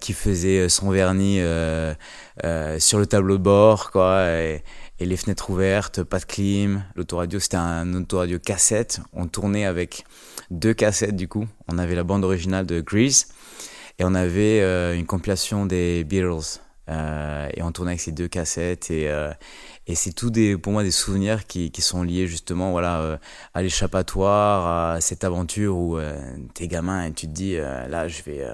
qui 0.00 0.12
faisait 0.12 0.68
son 0.68 0.90
vernis 0.90 1.40
sur 2.78 2.98
le 2.98 3.06
tableau 3.06 3.36
de 3.36 3.42
bord, 3.42 3.90
quoi, 3.90 4.28
et, 4.28 4.62
et, 5.00 5.06
les 5.06 5.16
fenêtres 5.16 5.50
ouvertes, 5.50 6.04
pas 6.04 6.20
de 6.20 6.24
clim. 6.24 6.84
L'autoradio, 6.94 7.40
c'était 7.40 7.56
un 7.56 7.94
autoradio 7.94 8.38
cassette. 8.38 9.00
On 9.12 9.26
tournait 9.26 9.64
avec 9.64 10.04
deux 10.50 10.74
cassettes 10.74 11.16
du 11.16 11.26
coup. 11.26 11.48
On 11.68 11.78
avait 11.78 11.96
la 11.96 12.04
bande 12.04 12.24
originale 12.24 12.66
de 12.66 12.80
Grease 12.80 13.26
et 13.98 14.04
on 14.04 14.14
avait 14.14 14.60
une 14.96 15.06
compilation 15.06 15.66
des 15.66 16.04
Beatles. 16.04 16.60
Et 16.88 17.62
on 17.62 17.72
tournait 17.72 17.92
avec 17.92 18.00
ces 18.00 18.12
deux 18.12 18.28
cassettes 18.28 18.90
et, 18.90 19.10
et 19.86 19.94
c'est 19.94 20.12
tout 20.12 20.30
des, 20.30 20.58
pour 20.58 20.72
moi 20.72 20.82
des 20.82 20.90
souvenirs 20.90 21.46
qui, 21.46 21.70
qui 21.70 21.80
sont 21.80 22.02
liés 22.02 22.26
justement 22.26 22.72
voilà, 22.72 23.18
à 23.54 23.62
l'échappatoire, 23.62 24.94
à 24.94 25.00
cette 25.00 25.24
aventure 25.24 25.76
où 25.76 25.98
t'es 26.52 26.68
gamin 26.68 27.06
et 27.06 27.12
tu 27.12 27.26
te 27.26 27.32
dis 27.32 27.56
là 27.56 28.06
je 28.08 28.22
vais 28.22 28.44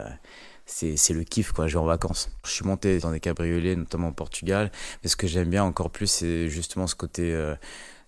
c'est 0.70 1.12
le 1.12 1.24
kiff 1.24 1.52
quoi, 1.52 1.66
je 1.66 1.74
vais 1.74 1.80
en 1.80 1.86
vacances. 1.86 2.30
Je 2.44 2.50
suis 2.50 2.64
monté 2.64 2.98
dans 2.98 3.10
des 3.10 3.20
cabriolets, 3.20 3.76
notamment 3.76 4.08
au 4.08 4.12
Portugal, 4.12 4.70
mais 5.02 5.08
ce 5.08 5.16
que 5.16 5.26
j'aime 5.26 5.50
bien 5.50 5.64
encore 5.64 5.90
plus, 5.90 6.06
c'est 6.06 6.48
justement 6.48 6.86
ce 6.86 6.94
côté, 6.94 7.32
euh, 7.34 7.54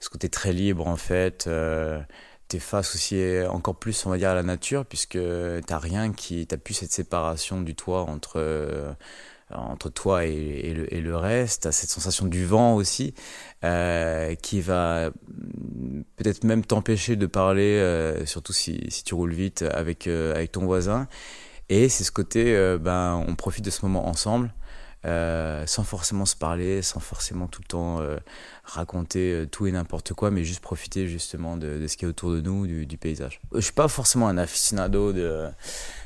ce 0.00 0.08
côté 0.08 0.28
très 0.28 0.52
libre 0.52 0.86
en 0.86 0.96
fait. 0.96 1.46
Euh, 1.46 2.00
T'es 2.48 2.58
face 2.58 2.94
aussi 2.94 3.18
encore 3.48 3.76
plus, 3.76 4.04
on 4.04 4.10
va 4.10 4.18
dire, 4.18 4.28
à 4.28 4.34
la 4.34 4.42
nature, 4.42 4.84
puisque 4.84 5.18
t'as 5.66 5.78
rien 5.78 6.12
qui, 6.12 6.46
t'as 6.46 6.58
plus 6.58 6.74
cette 6.74 6.92
séparation 6.92 7.62
du 7.62 7.74
toit 7.74 8.02
entre 8.02 8.34
euh, 8.36 8.92
entre 9.54 9.90
toi 9.90 10.24
et, 10.24 10.72
le, 10.74 10.92
et 10.92 11.00
le 11.00 11.16
reste, 11.16 11.62
t'as 11.64 11.72
cette 11.72 11.90
sensation 11.90 12.26
du 12.26 12.44
vent 12.44 12.74
aussi, 12.74 13.14
euh, 13.64 14.34
qui 14.36 14.60
va 14.60 15.10
peut-être 16.16 16.44
même 16.44 16.64
t'empêcher 16.64 17.16
de 17.16 17.26
parler, 17.26 17.78
euh, 17.78 18.24
surtout 18.26 18.52
si, 18.52 18.80
si 18.88 19.04
tu 19.04 19.14
roules 19.14 19.34
vite 19.34 19.62
avec, 19.62 20.06
euh, 20.06 20.34
avec 20.34 20.52
ton 20.52 20.64
voisin. 20.64 21.08
Et 21.68 21.88
c'est 21.88 22.04
ce 22.04 22.12
côté, 22.12 22.54
euh, 22.54 22.78
ben, 22.78 23.24
on 23.26 23.34
profite 23.34 23.64
de 23.64 23.70
ce 23.70 23.84
moment 23.84 24.08
ensemble, 24.08 24.52
euh, 25.04 25.66
sans 25.66 25.84
forcément 25.84 26.26
se 26.26 26.36
parler, 26.36 26.82
sans 26.82 27.00
forcément 27.00 27.46
tout 27.48 27.60
le 27.62 27.68
temps 27.68 28.00
euh, 28.00 28.18
raconter 28.64 29.46
tout 29.50 29.66
et 29.66 29.72
n'importe 29.72 30.12
quoi, 30.14 30.30
mais 30.30 30.44
juste 30.44 30.60
profiter 30.60 31.08
justement 31.08 31.56
de, 31.56 31.78
de, 31.78 31.86
ce 31.86 31.96
qui 31.96 32.04
est 32.04 32.08
autour 32.08 32.30
de 32.30 32.40
nous, 32.40 32.66
du, 32.66 32.98
paysage. 32.98 33.40
Je 33.54 33.60
suis 33.60 33.72
pas 33.72 33.88
forcément 33.88 34.28
un 34.28 34.38
aficionado 34.38 35.12
de, 35.12 35.48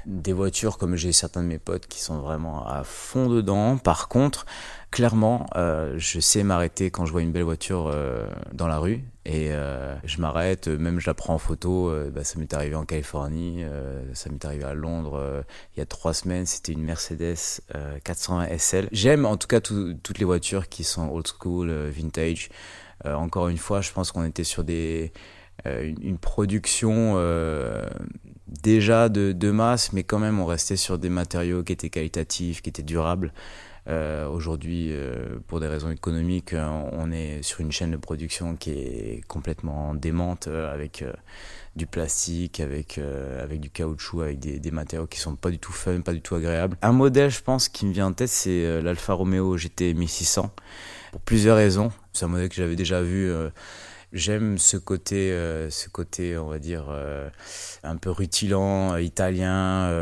des 0.06 0.32
voitures 0.32 0.78
comme 0.78 0.96
j'ai 0.96 1.12
certains 1.12 1.42
de 1.42 1.48
mes 1.48 1.58
potes 1.58 1.86
qui 1.86 2.00
sont 2.00 2.18
vraiment 2.18 2.66
à 2.66 2.84
fond 2.84 3.28
dedans. 3.28 3.76
Par 3.76 4.08
contre, 4.08 4.46
clairement, 4.90 5.46
euh, 5.56 5.94
je 5.98 6.20
sais 6.20 6.42
m'arrêter 6.42 6.90
quand 6.90 7.06
je 7.06 7.12
vois 7.12 7.22
une 7.22 7.32
belle 7.32 7.42
voiture 7.42 7.90
euh, 7.92 8.26
dans 8.52 8.66
la 8.66 8.78
rue 8.78 9.04
et 9.24 9.48
euh, 9.50 9.94
je 10.04 10.20
m'arrête, 10.20 10.68
même 10.68 11.00
je 11.00 11.06
la 11.06 11.14
prends 11.14 11.34
en 11.34 11.38
photo. 11.38 11.92
Bah, 12.12 12.24
ça 12.24 12.38
m'est 12.38 12.52
arrivé 12.54 12.76
en 12.76 12.84
Californie, 12.84 13.64
ça 14.12 14.30
m'est 14.30 14.44
arrivé 14.44 14.64
à 14.64 14.74
Londres 14.74 15.44
il 15.74 15.80
y 15.80 15.82
a 15.82 15.86
trois 15.86 16.14
semaines. 16.14 16.46
C'était 16.46 16.72
une 16.72 16.82
Mercedes 16.82 17.60
420 18.04 18.56
SL. 18.58 18.88
J'aime 18.92 19.26
en 19.26 19.36
tout 19.36 19.48
cas 19.48 19.60
toutes 19.60 20.18
les 20.18 20.24
voitures 20.24 20.68
qui 20.68 20.84
sont 20.84 21.08
old 21.10 21.26
school, 21.26 21.72
vintage. 21.88 22.50
encore 23.04 23.48
une 23.48 23.58
fois, 23.58 23.80
je 23.80 23.90
pense 23.90 24.12
qu'on 24.12 24.24
était 24.24 24.44
sur 24.44 24.62
des 24.62 25.12
une, 25.64 25.96
une, 26.02 26.18
production 26.18 27.16
déjà 28.46 29.08
de, 29.08 29.32
de 29.32 29.50
masse, 29.50 29.92
mais 29.92 30.04
quand 30.04 30.20
même 30.20 30.38
on 30.38 30.46
restait 30.46 30.76
sur 30.76 30.98
des 30.98 31.08
matériaux 31.08 31.64
qui 31.64 31.72
étaient 31.72 31.90
qualitatifs, 31.90 32.62
qui 32.62 32.70
étaient 32.70 32.84
durables. 32.84 33.32
Euh, 33.88 34.28
Aujourd'hui, 34.28 34.88
euh, 34.90 35.38
pour 35.46 35.60
des 35.60 35.68
raisons 35.68 35.90
économiques, 35.90 36.52
euh, 36.52 36.66
on 36.92 37.12
est 37.12 37.42
sur 37.42 37.60
une 37.60 37.70
chaîne 37.70 37.92
de 37.92 37.96
production 37.96 38.56
qui 38.56 38.70
est 38.72 39.24
complètement 39.28 39.94
démente, 39.94 40.48
euh, 40.48 40.72
avec 40.72 41.02
euh, 41.02 41.12
du 41.76 41.86
plastique, 41.86 42.60
avec, 42.60 42.98
avec 42.98 43.60
du 43.60 43.70
caoutchouc, 43.70 44.22
avec 44.22 44.38
des, 44.38 44.58
des, 44.58 44.70
matériaux 44.70 45.06
qui 45.06 45.20
sont 45.20 45.36
pas 45.36 45.50
du 45.50 45.58
tout 45.58 45.72
fun, 45.72 46.00
pas 46.00 46.14
du 46.14 46.22
tout 46.22 46.34
agréables. 46.34 46.76
Un 46.80 46.92
modèle, 46.92 47.30
je 47.30 47.42
pense, 47.42 47.68
qui 47.68 47.84
me 47.84 47.92
vient 47.92 48.06
en 48.06 48.12
tête, 48.14 48.30
c'est 48.30 48.80
l'Alfa 48.80 49.12
Romeo 49.12 49.58
GT 49.58 49.92
1600, 49.92 50.50
pour 51.12 51.20
plusieurs 51.20 51.56
raisons. 51.56 51.92
C'est 52.14 52.24
un 52.24 52.28
modèle 52.28 52.48
que 52.48 52.54
j'avais 52.54 52.76
déjà 52.76 53.02
vu 53.02 53.30
j'aime 54.16 54.58
ce 54.58 54.76
côté, 54.76 55.32
euh, 55.32 55.70
ce 55.70 55.88
côté, 55.88 56.36
on 56.38 56.48
va 56.48 56.58
dire, 56.58 56.86
euh, 56.90 57.28
un 57.82 57.96
peu 57.96 58.10
rutilant, 58.10 58.94
euh, 58.94 59.00
italien, 59.02 59.92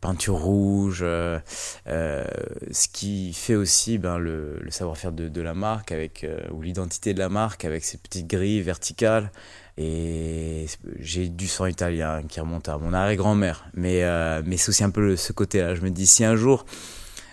peinture 0.00 0.36
rouge, 0.36 1.00
ce 1.00 2.88
qui 2.92 3.32
fait 3.32 3.54
aussi 3.54 3.98
ben, 3.98 4.18
le, 4.18 4.58
savoir-faire 4.70 5.12
de, 5.12 5.40
la 5.40 5.54
marque, 5.54 5.92
avec, 5.92 6.26
ou 6.52 6.62
l'identité 6.62 7.14
de 7.14 7.18
la 7.18 7.28
marque, 7.28 7.64
avec 7.64 7.84
ces 7.84 7.98
petites 7.98 8.26
grilles 8.26 8.62
verticales. 8.62 9.30
Et 9.76 10.66
j'ai 10.98 11.28
du 11.28 11.46
sang 11.46 11.66
italien 11.66 12.22
qui 12.28 12.40
remonte 12.40 12.68
à 12.68 12.78
mon 12.78 12.92
arrière-grand-mère. 12.92 13.66
Mais, 13.74 14.02
mais 14.44 14.56
c'est 14.56 14.70
aussi 14.70 14.84
un 14.84 14.90
peu 14.90 15.16
ce 15.16 15.32
côté-là. 15.32 15.74
Je 15.74 15.82
me 15.82 15.90
dis, 15.90 16.06
si 16.06 16.24
un 16.24 16.36
jour, 16.36 16.64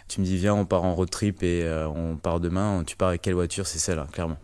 tu 0.08 0.22
me 0.22 0.26
dis, 0.26 0.38
viens, 0.38 0.56
on 0.56 0.66
part 0.66 0.84
en 0.84 0.96
road 0.96 1.10
trip 1.10 1.44
et 1.44 1.70
on 1.96 2.18
part 2.18 2.40
demain, 2.40 2.84
tu 2.86 2.96
pars 2.96 3.10
avec 3.10 3.22
quelle 3.22 3.36
voiture? 3.36 3.66
C'est 3.68 3.80
celle-là, 3.80 4.08
clairement. 4.12 4.38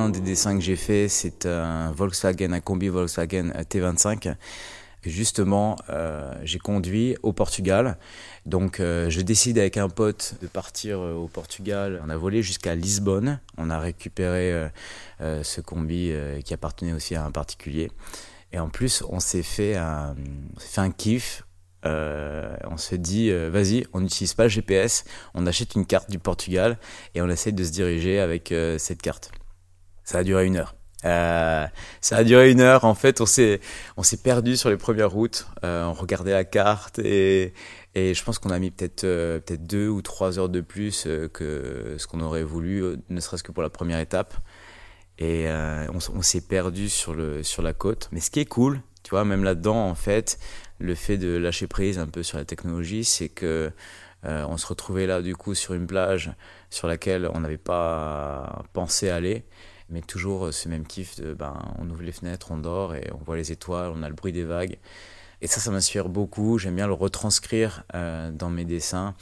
Un 0.00 0.08
des 0.08 0.20
dessins 0.20 0.54
que 0.54 0.62
j'ai 0.62 0.76
fait, 0.76 1.08
c'est 1.08 1.44
un 1.44 1.92
Volkswagen, 1.92 2.52
un 2.52 2.60
combi 2.60 2.88
Volkswagen 2.88 3.50
T25 3.68 4.34
que 5.02 5.10
justement 5.10 5.76
euh, 5.90 6.32
j'ai 6.42 6.58
conduit 6.58 7.16
au 7.22 7.34
Portugal. 7.34 7.98
Donc 8.46 8.80
euh, 8.80 9.10
je 9.10 9.20
décide 9.20 9.58
avec 9.58 9.76
un 9.76 9.90
pote 9.90 10.36
de 10.40 10.46
partir 10.46 11.00
euh, 11.00 11.12
au 11.12 11.28
Portugal. 11.28 12.00
On 12.02 12.08
a 12.08 12.16
volé 12.16 12.42
jusqu'à 12.42 12.74
Lisbonne. 12.74 13.40
On 13.58 13.68
a 13.68 13.78
récupéré 13.78 14.52
euh, 14.52 14.68
euh 15.20 15.42
ce 15.42 15.60
combi 15.60 16.10
euh, 16.10 16.40
qui 16.40 16.54
appartenait 16.54 16.94
aussi 16.94 17.14
à 17.14 17.22
un 17.22 17.30
particulier. 17.30 17.90
Et 18.52 18.58
en 18.58 18.70
plus, 18.70 19.04
on 19.10 19.20
s'est 19.20 19.42
fait 19.42 19.76
un, 19.76 20.14
kiff 20.96 21.44
euh, 21.86 22.56
on 22.70 22.76
se 22.76 22.94
dit, 22.94 23.30
euh, 23.30 23.50
vas-y, 23.50 23.86
on 23.92 24.00
n'utilise 24.00 24.34
pas 24.34 24.44
le 24.44 24.48
GPS, 24.48 25.04
on 25.34 25.46
achète 25.46 25.74
une 25.74 25.86
carte 25.86 26.10
du 26.10 26.18
Portugal 26.18 26.78
et 27.14 27.22
on 27.22 27.28
essaie 27.28 27.52
de 27.52 27.64
se 27.64 27.70
diriger 27.70 28.20
avec 28.20 28.52
euh, 28.52 28.76
cette 28.78 29.00
carte. 29.00 29.30
Ça 30.10 30.18
a 30.18 30.24
duré 30.24 30.44
une 30.44 30.56
heure. 30.56 30.74
Euh, 31.04 31.64
ça 32.00 32.16
a 32.16 32.24
duré 32.24 32.50
une 32.50 32.60
heure. 32.60 32.84
En 32.84 32.96
fait, 32.96 33.20
on 33.20 33.26
s'est 33.26 33.60
on 33.96 34.02
s'est 34.02 34.16
perdu 34.16 34.56
sur 34.56 34.68
les 34.68 34.76
premières 34.76 35.12
routes. 35.12 35.46
on 35.62 35.92
regardait 35.92 36.32
la 36.32 36.42
carte 36.42 36.98
et 36.98 37.54
et 37.94 38.12
je 38.12 38.24
pense 38.24 38.40
qu'on 38.40 38.50
a 38.50 38.58
mis 38.58 38.72
peut-être 38.72 39.02
peut-être 39.02 39.64
deux 39.68 39.86
ou 39.86 40.02
trois 40.02 40.40
heures 40.40 40.48
de 40.48 40.62
plus 40.62 41.06
que 41.32 41.94
ce 41.96 42.06
qu'on 42.08 42.18
aurait 42.18 42.42
voulu, 42.42 42.96
ne 43.08 43.20
serait-ce 43.20 43.44
que 43.44 43.52
pour 43.52 43.62
la 43.62 43.70
première 43.70 44.00
étape. 44.00 44.34
Et 45.20 45.46
on, 45.48 45.98
on 46.12 46.22
s'est 46.22 46.40
perdu 46.40 46.88
sur 46.88 47.14
le 47.14 47.44
sur 47.44 47.62
la 47.62 47.72
côte. 47.72 48.08
Mais 48.10 48.18
ce 48.18 48.32
qui 48.32 48.40
est 48.40 48.46
cool, 48.46 48.82
tu 49.04 49.10
vois, 49.10 49.24
même 49.24 49.44
là-dedans, 49.44 49.86
en 49.88 49.94
fait, 49.94 50.40
le 50.80 50.96
fait 50.96 51.18
de 51.18 51.36
lâcher 51.36 51.68
prise 51.68 52.00
un 52.00 52.08
peu 52.08 52.24
sur 52.24 52.36
la 52.36 52.44
technologie, 52.44 53.04
c'est 53.04 53.28
que 53.28 53.70
euh, 54.26 54.44
on 54.48 54.56
se 54.56 54.66
retrouvait 54.66 55.06
là 55.06 55.22
du 55.22 55.34
coup 55.34 55.54
sur 55.54 55.74
une 55.74 55.86
plage 55.86 56.32
sur 56.68 56.88
laquelle 56.88 57.28
on 57.32 57.40
n'avait 57.40 57.56
pas 57.56 58.64
pensé 58.72 59.08
aller, 59.08 59.44
mais 59.90 60.00
toujours 60.02 60.52
ce 60.52 60.68
même 60.68 60.86
kiff 60.86 61.20
de 61.20 61.34
ben 61.34 61.60
on 61.78 61.88
ouvre 61.90 62.02
les 62.02 62.12
fenêtres, 62.12 62.50
on 62.50 62.58
dort 62.58 62.94
et 62.94 63.10
on 63.12 63.22
voit 63.24 63.36
les 63.36 63.52
étoiles, 63.52 63.92
on 63.94 64.02
a 64.02 64.08
le 64.08 64.14
bruit 64.14 64.32
des 64.32 64.44
vagues. 64.44 64.78
Et 65.42 65.46
ça, 65.46 65.60
ça 65.60 65.70
m'inspire 65.70 66.08
beaucoup. 66.08 66.58
J'aime 66.58 66.76
bien 66.76 66.86
le 66.86 66.92
retranscrire 66.92 67.84
euh, 67.94 68.30
dans 68.30 68.50
mes 68.50 68.64
dessins. 68.64 69.14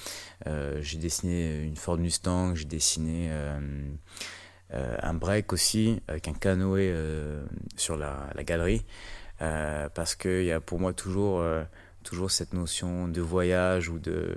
Euh, 0.47 0.79
j'ai 0.83 0.99
dessiné 0.99 1.63
une 1.63 1.77
Ford 1.77 1.99
Mustang, 1.99 2.55
j'ai 2.55 2.65
dessiné 2.65 3.29
euh, 3.31 3.61
euh 4.75 4.97
un 5.01 5.15
break 5.15 5.53
aussi 5.53 6.03
avec 6.09 6.29
un 6.29 6.35
canoë 6.35 6.91
euh, 6.91 7.45
sur 7.77 7.97
la, 7.97 8.29
la 8.35 8.45
galerie. 8.45 8.85
Euh, 9.41 9.89
parce 9.95 10.15
qu'il 10.17 10.45
y 10.45 10.53
a 10.53 10.61
pour 10.61 10.81
moi 10.81 10.93
toujours, 10.93 11.41
euh, 11.41 11.63
toujours 12.03 12.31
cette 12.31 12.53
notion 12.55 13.07
de 13.09 13.21
voyage 13.21 13.89
ou 13.89 13.99
de, 13.99 14.35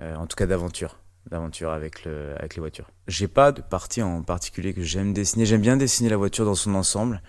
euh, 0.00 0.14
en 0.16 0.26
tout 0.26 0.36
cas 0.36 0.46
d'aventure, 0.46 0.98
d'aventure 1.30 1.70
avec, 1.70 2.04
le, 2.04 2.34
avec 2.38 2.56
les 2.56 2.60
voitures. 2.60 2.90
J'ai 3.08 3.28
pas 3.28 3.52
de 3.52 3.62
partie 3.62 4.02
en 4.02 4.22
particulier 4.22 4.74
que 4.74 4.82
j'aime 4.82 5.12
dessiner. 5.12 5.46
J'aime 5.46 5.60
bien 5.60 5.76
dessiner 5.76 6.08
la 6.08 6.16
voiture 6.16 6.44
dans 6.44 6.54
son 6.54 6.74
ensemble. 6.74 7.22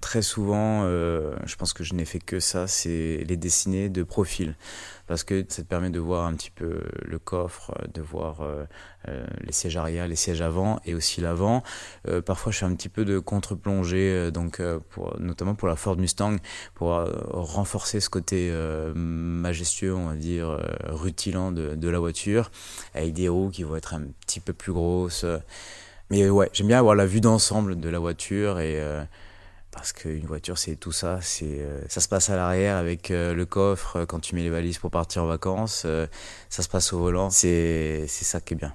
Très 0.00 0.22
souvent, 0.22 0.84
euh, 0.84 1.34
je 1.44 1.56
pense 1.56 1.72
que 1.72 1.82
je 1.82 1.94
n'ai 1.94 2.04
fait 2.04 2.20
que 2.20 2.38
ça, 2.38 2.68
c'est 2.68 3.24
les 3.26 3.36
dessiner 3.36 3.88
de 3.88 4.04
profil. 4.04 4.54
Parce 5.08 5.24
que 5.24 5.44
ça 5.48 5.62
te 5.62 5.66
permet 5.66 5.90
de 5.90 5.98
voir 5.98 6.26
un 6.26 6.34
petit 6.34 6.50
peu 6.50 6.82
le 7.02 7.18
coffre, 7.18 7.74
de 7.92 8.02
voir 8.02 8.42
euh, 8.42 8.64
euh, 9.08 9.26
les 9.40 9.52
sièges 9.52 9.76
arrière, 9.76 10.06
les 10.06 10.16
sièges 10.16 10.42
avant 10.42 10.80
et 10.84 10.94
aussi 10.94 11.20
l'avant. 11.20 11.62
Euh, 12.06 12.20
parfois, 12.20 12.52
je 12.52 12.58
fais 12.58 12.66
un 12.66 12.74
petit 12.74 12.90
peu 12.90 13.04
de 13.04 13.18
contre-plongée, 13.18 14.12
euh, 14.12 14.30
donc 14.30 14.60
notamment 15.18 15.54
pour 15.54 15.66
la 15.66 15.76
Ford 15.76 15.96
Mustang, 15.96 16.36
pour 16.74 16.90
renforcer 17.30 18.00
ce 18.00 18.10
côté 18.10 18.52
majestueux, 18.94 19.94
on 19.94 20.08
va 20.08 20.14
dire, 20.14 20.60
rutilant 20.88 21.52
de, 21.52 21.74
de 21.74 21.88
la 21.88 21.98
voiture, 21.98 22.50
avec 22.94 23.14
des 23.14 23.28
roues 23.28 23.50
qui 23.50 23.62
vont 23.62 23.76
être 23.76 23.94
un 23.94 24.02
petit 24.26 24.40
peu 24.40 24.52
plus 24.52 24.72
grosses. 24.72 25.24
Mais 26.10 26.28
ouais, 26.28 26.50
j'aime 26.52 26.68
bien 26.68 26.78
avoir 26.78 26.94
la 26.94 27.06
vue 27.06 27.20
d'ensemble 27.20 27.80
de 27.80 27.88
la 27.88 27.98
voiture 27.98 28.60
et 28.60 28.80
parce 29.78 29.92
qu'une 29.92 30.26
voiture 30.26 30.58
c'est 30.58 30.74
tout 30.74 30.90
ça 30.90 31.20
c'est 31.22 31.60
euh, 31.60 31.80
ça 31.88 32.00
se 32.00 32.08
passe 32.08 32.30
à 32.30 32.36
l'arrière 32.36 32.76
avec 32.76 33.12
euh, 33.12 33.32
le 33.32 33.46
coffre 33.46 34.04
quand 34.06 34.18
tu 34.18 34.34
mets 34.34 34.42
les 34.42 34.50
valises 34.50 34.78
pour 34.78 34.90
partir 34.90 35.22
en 35.22 35.26
vacances 35.26 35.84
euh, 35.86 36.08
ça 36.48 36.64
se 36.64 36.68
passe 36.68 36.92
au 36.92 36.98
volant 36.98 37.30
c'est 37.30 38.08
ça 38.08 38.40
qui 38.40 38.54
est 38.54 38.56
bien 38.56 38.74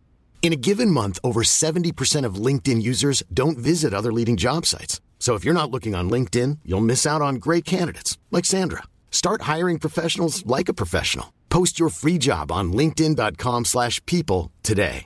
In 0.41 0.53
a 0.53 0.55
given 0.55 0.89
month, 0.89 1.19
over 1.23 1.43
70% 1.43 2.25
of 2.25 2.45
LinkedIn 2.45 2.81
users 2.81 3.21
don't 3.31 3.59
visit 3.59 3.93
other 3.93 4.11
leading 4.11 4.37
job 4.37 4.65
sites. 4.65 4.99
So 5.19 5.35
if 5.35 5.45
you're 5.45 5.53
not 5.53 5.69
looking 5.69 5.93
on 5.93 6.09
LinkedIn, 6.09 6.57
you'll 6.65 6.81
miss 6.81 7.05
out 7.05 7.21
on 7.21 7.35
great 7.35 7.63
candidates 7.63 8.17
like 8.31 8.43
Sandra. 8.43 8.81
Start 9.11 9.43
hiring 9.43 9.77
professionals 9.77 10.43
like 10.47 10.67
a 10.67 10.73
professional. 10.73 11.31
Post 11.49 11.79
your 11.79 11.89
free 11.89 12.17
job 12.17 12.51
on 12.51 12.73
linkedin.com/people 12.73 14.49
today. 14.63 15.05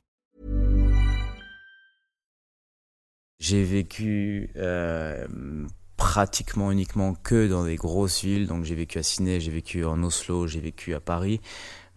J'ai 3.40 3.66
vécu 3.66 4.50
euh, 4.56 5.28
pratiquement 5.98 6.72
uniquement 6.72 7.16
que 7.16 7.48
dans 7.48 7.66
des 7.66 7.76
grosses 7.76 8.22
villes. 8.24 8.48
Donc 8.48 8.64
j'ai 8.64 8.76
vécu 8.76 8.98
à 8.98 9.04
Sydney, 9.04 9.40
j'ai 9.42 9.52
vécu 9.52 9.84
en 9.86 10.02
Oslo, 10.04 10.48
j'ai 10.48 10.62
vécu 10.62 10.94
à 10.94 11.00
Paris, 11.00 11.42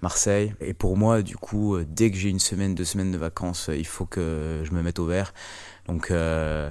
Marseille. 0.02 0.54
Et 0.60 0.74
pour 0.74 0.96
moi, 0.96 1.22
du 1.22 1.36
coup, 1.36 1.76
euh, 1.76 1.86
dès 1.88 2.10
que 2.10 2.16
j'ai 2.16 2.28
une 2.28 2.38
semaine, 2.38 2.74
deux 2.74 2.84
semaines 2.84 3.12
de 3.12 3.18
vacances, 3.18 3.68
euh, 3.68 3.76
il 3.76 3.86
faut 3.86 4.06
que 4.06 4.62
je 4.64 4.72
me 4.72 4.82
mette 4.82 4.98
au 4.98 5.06
vert. 5.06 5.32
Donc 5.88 6.10
euh, 6.10 6.70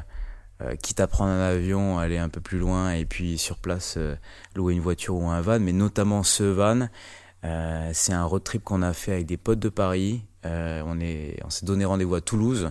euh, 0.62 0.76
quitte 0.76 1.00
à 1.00 1.08
prendre 1.08 1.32
un 1.32 1.42
avion, 1.42 1.98
aller 1.98 2.18
un 2.18 2.30
peu 2.30 2.40
plus 2.40 2.60
loin 2.60 2.94
et 2.94 3.06
puis 3.06 3.38
sur 3.38 3.58
place 3.58 3.96
euh, 3.98 4.16
louer 4.56 4.74
une 4.74 4.80
voiture 4.80 5.16
ou 5.16 5.28
un 5.28 5.42
van, 5.42 5.60
mais 5.60 5.74
notamment 5.74 6.24
ce 6.24 6.44
van. 6.44 6.88
C'est 7.94 8.12
un 8.12 8.26
road 8.26 8.44
trip 8.44 8.62
qu'on 8.62 8.82
a 8.82 8.92
fait 8.92 9.14
avec 9.14 9.26
des 9.26 9.38
potes 9.38 9.60
de 9.60 9.70
Paris. 9.70 10.26
On 10.44 11.00
est, 11.00 11.40
on 11.46 11.50
s'est 11.50 11.66
donné 11.66 11.86
rendez-vous 11.86 12.16
à 12.16 12.20
Toulouse 12.20 12.70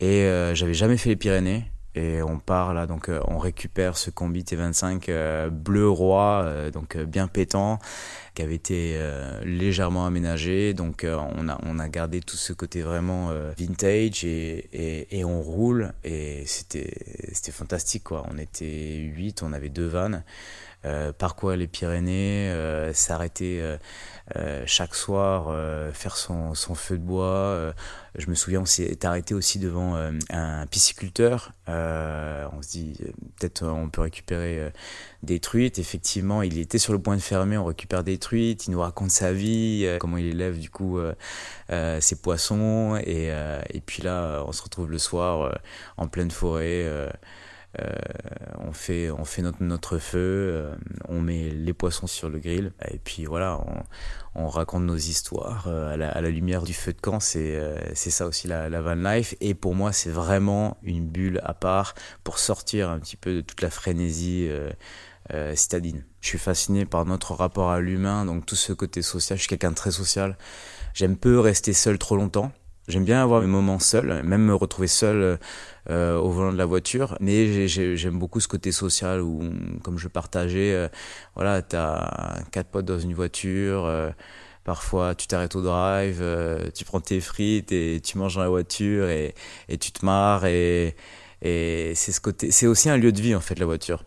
et 0.00 0.22
j'avais 0.54 0.72
jamais 0.72 0.96
fait 0.96 1.10
les 1.10 1.16
Pyrénées. 1.16 1.70
Et 1.98 2.22
on 2.22 2.38
part 2.38 2.74
là, 2.74 2.86
donc 2.86 3.08
euh, 3.08 3.18
on 3.26 3.38
récupère 3.38 3.96
ce 3.96 4.10
combi 4.10 4.42
T25 4.44 5.06
euh, 5.08 5.50
bleu 5.50 5.90
roi, 5.90 6.42
euh, 6.44 6.70
donc 6.70 6.96
bien 6.96 7.26
pétant, 7.26 7.80
qui 8.34 8.42
avait 8.42 8.54
été 8.54 8.96
légèrement 9.42 10.06
aménagé. 10.06 10.74
Donc 10.74 11.04
on, 11.04 11.48
a, 11.48 11.58
on 11.66 11.78
a 11.80 11.88
gardé 11.88 12.20
tout 12.20 12.36
ce 12.36 12.52
côté 12.52 12.82
vraiment 12.82 13.32
vintage 13.58 14.24
et, 14.24 14.68
et, 14.72 15.18
et 15.18 15.24
on 15.24 15.42
roule. 15.42 15.92
Et 16.04 16.44
c'était 16.46 16.94
c'était 17.32 17.50
fantastique 17.50 18.04
quoi. 18.04 18.24
On 18.32 18.38
était 18.38 18.94
8, 18.94 19.42
on 19.42 19.52
avait 19.52 19.70
deux 19.70 19.88
vannes. 19.88 20.22
Euh, 20.84 21.12
parcourir 21.12 21.56
les 21.56 21.66
Pyrénées, 21.66 22.50
euh, 22.50 22.92
s'arrêter 22.92 23.60
euh, 24.36 24.62
chaque 24.64 24.94
soir, 24.94 25.52
faire 25.92 26.16
son, 26.16 26.54
feu 26.54 26.98
de 26.98 27.02
bois. 27.02 27.74
je 28.16 28.30
me 28.30 28.34
souviens, 28.34 28.60
on 28.60 28.66
s'est 28.66 29.04
arrêté 29.04 29.34
aussi 29.34 29.58
devant 29.58 29.96
un 30.30 30.66
pisciculteur. 30.66 31.52
On 31.66 32.62
se 32.62 32.68
dit, 32.68 32.96
peut-être 33.38 33.66
on 33.66 33.88
peut 33.88 34.02
récupérer 34.02 34.72
des 35.22 35.40
truites. 35.40 35.78
Effectivement, 35.78 36.42
il 36.42 36.58
était 36.58 36.78
sur 36.78 36.92
le 36.92 37.00
point 37.00 37.16
de 37.16 37.22
fermer, 37.22 37.56
on 37.56 37.64
récupère 37.64 38.04
des 38.04 38.18
truites. 38.18 38.66
Il 38.66 38.72
nous 38.72 38.80
raconte 38.80 39.10
sa 39.10 39.32
vie, 39.32 39.88
comment 39.98 40.18
il 40.18 40.26
élève 40.26 40.58
du 40.58 40.70
coup 40.70 41.00
ses 41.68 42.16
poissons. 42.16 43.00
Et, 43.04 43.32
puis 43.84 44.02
là, 44.02 44.44
on 44.46 44.52
se 44.52 44.62
retrouve 44.62 44.90
le 44.90 44.98
soir 44.98 45.58
en 45.96 46.06
pleine 46.06 46.30
forêt. 46.30 46.86
Euh, 47.78 47.84
on 48.58 48.72
fait, 48.72 49.10
on 49.10 49.24
fait 49.24 49.42
notre, 49.42 49.62
notre 49.62 49.98
feu, 49.98 50.18
euh, 50.18 50.74
on 51.08 51.20
met 51.20 51.50
les 51.50 51.74
poissons 51.74 52.06
sur 52.06 52.30
le 52.30 52.38
grill, 52.38 52.72
et 52.90 52.98
puis 52.98 53.26
voilà, 53.26 53.60
on, 54.34 54.44
on 54.44 54.48
raconte 54.48 54.84
nos 54.84 54.96
histoires 54.96 55.66
euh, 55.68 55.92
à, 55.92 55.96
la, 55.96 56.10
à 56.10 56.20
la 56.20 56.30
lumière 56.30 56.62
du 56.62 56.72
feu 56.72 56.92
de 56.92 57.00
camp. 57.00 57.20
C'est 57.20 57.60
c'est 57.94 58.10
ça 58.10 58.26
aussi 58.26 58.48
la, 58.48 58.68
la 58.68 58.80
van 58.80 58.94
life. 58.94 59.34
Et 59.40 59.54
pour 59.54 59.74
moi, 59.74 59.92
c'est 59.92 60.10
vraiment 60.10 60.78
une 60.82 61.08
bulle 61.08 61.40
à 61.44 61.54
part 61.54 61.94
pour 62.24 62.38
sortir 62.38 62.88
un 62.88 62.98
petit 62.98 63.16
peu 63.16 63.34
de 63.34 63.40
toute 63.42 63.60
la 63.60 63.70
frénésie 63.70 64.48
euh, 65.32 65.54
citadine. 65.54 66.04
Je 66.20 66.28
suis 66.28 66.38
fasciné 66.38 66.86
par 66.86 67.04
notre 67.04 67.34
rapport 67.34 67.70
à 67.70 67.80
l'humain, 67.80 68.24
donc 68.24 68.46
tout 68.46 68.56
ce 68.56 68.72
côté 68.72 69.02
social. 69.02 69.36
Je 69.36 69.42
suis 69.42 69.48
quelqu'un 69.48 69.70
de 69.70 69.76
très 69.76 69.90
social. 69.90 70.38
J'aime 70.94 71.16
peu 71.16 71.38
rester 71.38 71.74
seul 71.74 71.98
trop 71.98 72.16
longtemps. 72.16 72.50
J'aime 72.88 73.04
bien 73.04 73.22
avoir 73.22 73.42
mes 73.42 73.46
moments 73.46 73.78
seuls, 73.78 74.22
même 74.24 74.42
me 74.46 74.54
retrouver 74.54 74.88
seul 74.88 75.38
euh, 75.90 76.18
au 76.18 76.30
volant 76.30 76.52
de 76.52 76.58
la 76.58 76.64
voiture. 76.66 77.16
Mais 77.20 77.46
j'ai- 77.52 77.68
j'ai- 77.68 77.96
j'aime 77.96 78.18
beaucoup 78.18 78.40
ce 78.40 78.48
côté 78.48 78.72
social 78.72 79.20
où, 79.22 79.42
comme 79.82 79.98
je 79.98 80.08
partageais, 80.08 80.72
euh, 80.74 80.88
voilà, 81.34 81.60
t'as 81.62 82.42
quatre 82.52 82.68
potes 82.70 82.86
dans 82.86 82.98
une 82.98 83.14
voiture. 83.14 83.84
euh, 83.86 84.10
parfois, 84.64 85.14
tu 85.14 85.26
t'arrêtes 85.26 85.56
au 85.56 85.62
drive, 85.62 86.18
euh, 86.22 86.70
tu 86.74 86.84
prends 86.84 87.00
tes 87.00 87.20
frites 87.20 87.72
et 87.72 88.00
tu 88.02 88.18
manges 88.18 88.34
dans 88.36 88.42
la 88.42 88.48
voiture 88.50 89.08
et, 89.10 89.34
et 89.68 89.78
tu 89.78 89.92
te 89.92 90.04
marres. 90.04 90.46
Et, 90.46 90.96
et 91.42 91.92
c'est 91.94 92.12
ce 92.12 92.20
côté. 92.20 92.50
C'est 92.50 92.66
aussi 92.66 92.88
un 92.90 92.96
lieu 92.98 93.12
de 93.12 93.20
vie 93.20 93.34
en 93.34 93.40
fait 93.40 93.58
la 93.58 93.66
voiture. 93.66 94.04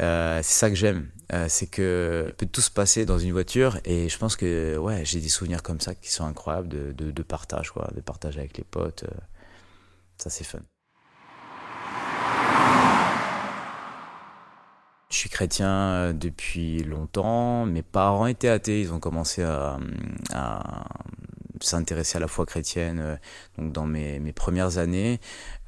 Euh, 0.00 0.40
c'est 0.42 0.58
ça 0.58 0.68
que 0.68 0.76
j'aime, 0.76 1.08
euh, 1.32 1.46
c'est 1.48 1.66
que 1.66 2.32
peut 2.36 2.46
tout 2.46 2.60
se 2.60 2.70
passer 2.70 3.06
dans 3.06 3.18
une 3.18 3.32
voiture 3.32 3.78
et 3.86 4.10
je 4.10 4.18
pense 4.18 4.36
que 4.36 4.76
ouais 4.76 5.06
j'ai 5.06 5.20
des 5.20 5.30
souvenirs 5.30 5.62
comme 5.62 5.80
ça 5.80 5.94
qui 5.94 6.12
sont 6.12 6.26
incroyables 6.26 6.68
de, 6.68 6.92
de, 6.92 7.22
partage 7.22 7.70
quoi, 7.70 7.88
de 7.94 8.02
partage 8.02 8.36
avec 8.36 8.58
les 8.58 8.64
potes, 8.64 9.04
euh, 9.04 9.20
ça 10.18 10.28
c'est 10.28 10.44
fun. 10.44 10.58
Je 15.08 15.16
suis 15.16 15.30
chrétien 15.30 16.12
depuis 16.12 16.82
longtemps. 16.82 17.64
Mes 17.64 17.82
parents 17.82 18.26
étaient 18.26 18.48
athées. 18.48 18.82
Ils 18.82 18.92
ont 18.92 18.98
commencé 18.98 19.42
à 19.42 19.78
s'intéresser 21.60 22.18
à 22.18 22.20
la 22.20 22.28
foi 22.28 22.46
chrétienne 22.46 22.98
euh, 23.00 23.16
donc 23.58 23.72
dans 23.72 23.86
mes, 23.86 24.18
mes 24.18 24.32
premières 24.32 24.78
années. 24.78 25.20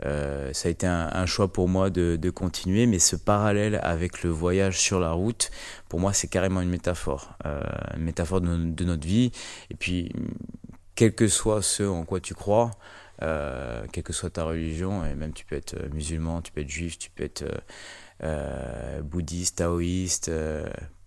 Euh, 0.04 0.52
ça 0.52 0.68
a 0.68 0.70
été 0.70 0.86
un, 0.86 1.26
choix 1.26 1.52
pour 1.52 1.68
moi 1.68 1.90
de, 1.90 2.16
de 2.16 2.30
continuer, 2.30 2.86
mais 2.86 2.98
ce 2.98 3.16
parallèle 3.16 3.80
avec 3.82 4.22
le 4.22 4.30
voyage 4.30 4.78
sur 4.78 5.00
la 5.00 5.12
route, 5.12 5.50
pour 5.88 6.00
moi, 6.00 6.12
c'est 6.12 6.28
carrément 6.28 6.60
une 6.60 6.70
métaphore, 6.70 7.34
euh, 7.46 7.60
une 7.96 8.04
métaphore 8.04 8.40
de, 8.40 8.56
de 8.56 8.84
notre 8.84 9.06
vie. 9.06 9.32
Et 9.70 9.74
puis, 9.74 10.12
quel 10.94 11.14
que 11.14 11.28
soit 11.28 11.62
ce 11.62 11.82
en 11.82 12.04
quoi 12.04 12.20
tu 12.20 12.34
crois, 12.34 12.70
euh, 13.22 13.84
quelle 13.92 14.04
que 14.04 14.12
soit 14.12 14.30
ta 14.30 14.44
religion, 14.44 15.04
et 15.04 15.14
même 15.14 15.32
tu 15.32 15.44
peux 15.44 15.56
être 15.56 15.76
musulman, 15.92 16.42
tu 16.42 16.52
peux 16.52 16.60
être 16.60 16.70
juif, 16.70 16.98
tu 16.98 17.10
peux 17.10 17.24
être 17.24 17.44
bouddhiste, 19.02 19.58
taoïste, 19.58 20.30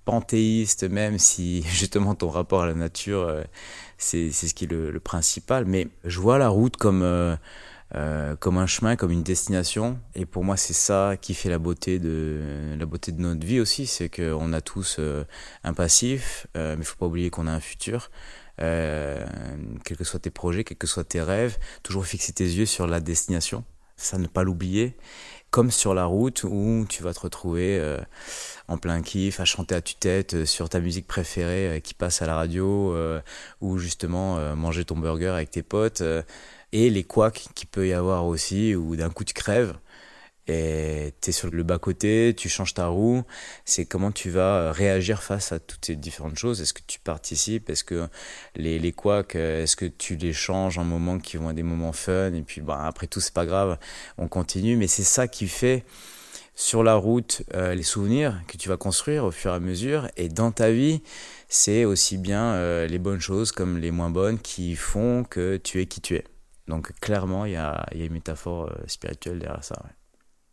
panthéiste, 0.05 0.83
même 0.83 1.19
si 1.19 1.63
justement 1.67 2.15
ton 2.15 2.29
rapport 2.29 2.63
à 2.63 2.67
la 2.67 2.73
nature, 2.73 3.21
euh, 3.21 3.43
c'est 3.97 4.31
ce 4.31 4.53
qui 4.53 4.65
est 4.65 4.71
le, 4.71 4.99
principal. 4.99 5.65
Mais 5.65 5.87
je 6.05 6.19
vois 6.19 6.37
la 6.37 6.49
route 6.49 6.77
comme 6.77 7.01
euh, 7.03 7.35
euh, 7.95 8.35
comme 8.37 8.57
un 8.57 8.67
chemin, 8.67 8.95
comme 8.95 9.11
une 9.11 9.23
destination. 9.23 9.99
Et 10.15 10.25
pour 10.25 10.43
moi, 10.43 10.57
c'est 10.57 10.73
ça 10.73 11.15
qui 11.19 11.33
fait 11.33 11.49
la 11.49 11.59
beauté 11.59 11.99
de 11.99 12.75
la 12.79 12.85
beauté 12.85 13.11
de 13.11 13.21
notre 13.21 13.45
vie 13.45 13.59
aussi, 13.59 13.85
c'est 13.85 14.09
qu'on 14.09 14.53
a 14.53 14.61
tous 14.61 14.99
un 15.63 15.73
passif, 15.73 16.47
mais 16.55 16.75
il 16.77 16.85
faut 16.85 16.97
pas 16.97 17.07
oublier 17.07 17.29
qu'on 17.29 17.47
a 17.47 17.51
un 17.51 17.59
futur. 17.59 18.09
Quels 18.57 19.97
que 19.97 20.03
soient 20.05 20.21
tes 20.21 20.29
projets, 20.29 20.63
quels 20.63 20.77
que 20.77 20.87
soient 20.87 21.03
tes 21.03 21.21
rêves, 21.21 21.57
toujours 21.83 22.05
fixer 22.05 22.31
tes 22.31 22.45
yeux 22.45 22.65
sur 22.65 22.87
la 22.87 23.01
destination, 23.01 23.65
ça 23.97 24.17
ne 24.17 24.27
pas 24.27 24.43
l'oublier. 24.43 24.95
Comme 25.51 25.69
sur 25.69 25.93
la 25.93 26.05
route 26.05 26.45
où 26.45 26.85
tu 26.87 27.03
vas 27.03 27.13
te 27.13 27.19
retrouver 27.19 27.77
euh, 27.77 27.97
en 28.69 28.77
plein 28.77 29.01
kiff, 29.01 29.41
à 29.41 29.45
chanter 29.45 29.75
à 29.75 29.81
tue-tête 29.81 30.33
euh, 30.33 30.45
sur 30.45 30.69
ta 30.69 30.79
musique 30.79 31.07
préférée 31.07 31.67
euh, 31.67 31.79
qui 31.81 31.93
passe 31.93 32.21
à 32.21 32.25
la 32.25 32.37
radio, 32.37 32.95
ou 33.59 33.77
justement 33.77 34.55
manger 34.55 34.85
ton 34.85 34.97
burger 34.97 35.27
avec 35.27 35.51
tes 35.51 35.61
potes, 35.61 36.01
et 36.71 36.89
les 36.89 37.03
couacs 37.03 37.49
qu'il 37.53 37.67
peut 37.67 37.85
y 37.85 37.91
avoir 37.91 38.25
aussi, 38.27 38.75
où 38.75 38.95
d'un 38.95 39.09
coup 39.09 39.25
tu 39.25 39.33
crèves, 39.33 39.73
et 40.51 41.13
tu 41.21 41.29
es 41.29 41.33
sur 41.33 41.49
le 41.49 41.63
bas-côté, 41.63 42.33
tu 42.37 42.49
changes 42.49 42.73
ta 42.73 42.87
roue, 42.87 43.23
c'est 43.65 43.85
comment 43.85 44.11
tu 44.11 44.29
vas 44.29 44.57
euh, 44.57 44.71
réagir 44.71 45.23
face 45.23 45.51
à 45.51 45.59
toutes 45.59 45.85
ces 45.85 45.95
différentes 45.95 46.37
choses. 46.37 46.61
Est-ce 46.61 46.73
que 46.73 46.81
tu 46.85 46.99
participes? 46.99 47.69
Est-ce 47.69 47.83
que 47.83 48.07
les, 48.55 48.77
les 48.79 48.91
couacs, 48.91 49.35
euh, 49.35 49.63
est-ce 49.63 49.75
que 49.75 49.85
tu 49.85 50.15
les 50.15 50.33
changes 50.33 50.77
en 50.77 50.83
moments 50.83 51.19
qui 51.19 51.37
vont 51.37 51.49
être 51.49 51.55
des 51.55 51.63
moments 51.63 51.93
fun? 51.93 52.33
Et 52.33 52.41
puis 52.41 52.61
bah, 52.61 52.81
après 52.85 53.07
tout, 53.07 53.21
c'est 53.21 53.33
pas 53.33 53.45
grave, 53.45 53.77
on 54.17 54.27
continue. 54.27 54.75
Mais 54.75 54.87
c'est 54.87 55.03
ça 55.03 55.27
qui 55.27 55.47
fait 55.47 55.85
sur 56.53 56.83
la 56.83 56.95
route 56.95 57.43
les 57.53 57.81
souvenirs 57.81 58.41
que 58.47 58.57
tu 58.57 58.67
vas 58.67 58.75
construire 58.75 59.23
au 59.23 59.31
fur 59.31 59.51
et 59.51 59.55
à 59.55 59.59
mesure 59.59 60.09
et 60.17 60.27
dans 60.27 60.51
ta 60.51 60.69
vie 60.69 61.01
c'est 61.47 61.85
aussi 61.85 62.17
bien 62.17 62.85
les 62.85 62.99
bonnes 62.99 63.21
choses 63.21 63.53
comme 63.53 63.77
les 63.77 63.89
moins 63.89 64.09
bonnes 64.09 64.37
qui 64.37 64.75
font 64.75 65.23
que 65.23 65.57
tu 65.57 65.79
es 65.79 65.85
qui 65.85 66.01
tu 66.01 66.15
es. 66.15 66.25
Donc 66.67 66.91
clairement, 66.99 67.45
il 67.45 67.53
y 67.53 67.55
a, 67.55 67.85
y 67.95 68.01
a, 68.01 68.05
une 68.05 68.13
métaphore 68.13 68.69
spirituelle 68.85 69.39
derrière 69.39 69.63
ça. 69.63 69.81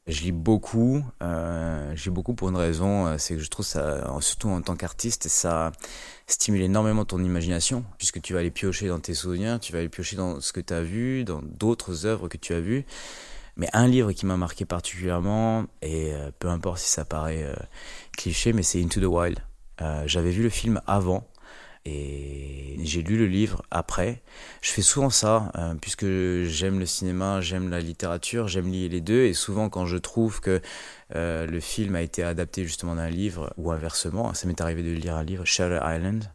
Je 0.09 0.23
lis 0.23 0.33
beaucoup, 0.33 1.05
euh, 1.23 1.93
je 1.95 2.11
beaucoup 2.11 2.35
pour 2.35 2.49
une 2.49 2.57
raison, 2.57 3.07
euh, 3.07 3.19
c'est 3.19 3.35
que 3.37 3.41
je 3.43 3.51
trouve 3.51 3.67
ça, 3.67 4.11
surtout 4.21 4.49
en 4.49 4.63
tant 4.63 4.75
qu'artiste, 4.75 5.29
ça 5.29 5.71
stimule 6.27 6.63
énormément 6.63 7.05
ton 7.05 7.23
imagination, 7.23 7.85
puisque 7.99 8.21
tu 8.21 8.33
vas 8.33 8.41
aller 8.41 8.51
piocher 8.51 8.89
dans 8.89 9.01
tes 9.01 9.15
souvenirs, 9.15 9.61
tu 9.61 9.73
vas 9.73 9.79
aller 9.79 9.89
piocher 9.89 10.17
dans 10.17 10.41
ce 10.41 10.53
que 10.53 10.61
tu 10.61 10.73
as 10.73 10.83
vu, 10.83 11.25
dans 11.25 11.43
d'autres 11.43 12.07
œuvres 12.07 12.29
que 12.29 12.39
tu 12.39 12.55
as 12.55 12.61
vues. 12.61 12.85
Mais 13.59 13.69
un 13.73 13.89
livre 13.89 14.13
qui 14.13 14.25
m'a 14.25 14.37
marqué 14.37 14.65
particulièrement, 14.65 15.65
et 15.83 16.15
euh, 16.15 16.31
peu 16.39 16.49
importe 16.49 16.79
si 16.79 16.89
ça 16.89 17.05
paraît 17.05 17.43
euh, 17.43 17.55
cliché, 18.17 18.53
mais 18.53 18.63
c'est 18.63 18.83
Into 18.83 19.01
the 19.01 19.05
Wild. 19.05 19.41
Euh, 19.83 20.05
J'avais 20.07 20.31
vu 20.31 20.43
le 20.43 20.49
film 20.49 20.81
avant, 20.87 21.27
et 21.89 22.85
j'ai 22.85 23.03
lu 23.03 23.17
le 23.17 23.27
livre 23.27 23.63
après. 23.71 24.23
Je 24.63 24.71
fais 24.71 24.83
souvent 24.83 25.11
ça, 25.11 25.53
euh, 25.57 25.75
puisque 25.75 26.07
j'aime 26.45 26.79
le 26.79 26.87
cinéma, 26.87 27.41
j'aime 27.41 27.71
la 27.71 27.81
littérature, 27.81 28.49
j'aime 28.49 28.71
lier 28.71 28.89
les 28.89 29.01
deux. 29.01 29.25
Et 29.25 29.35
souvent, 29.35 29.69
quand 29.69 29.87
je 29.87 29.97
trouve 29.97 30.41
que 30.41 30.61
euh, 31.15 31.47
le 31.47 31.61
film 31.61 31.95
a 31.95 32.03
été 32.03 32.23
adapté 32.23 32.65
justement 32.65 32.95
d'un 32.95 33.11
livre, 33.11 33.53
ou 33.57 33.71
inversement, 33.73 34.35
ça 34.35 34.47
m'est 34.47 34.61
arrivé 34.61 34.83
de 34.83 34.91
lire 34.91 35.17
un 35.17 35.25
livre, 35.25 35.45
Shutter 35.45 35.81
Island, 35.83 36.33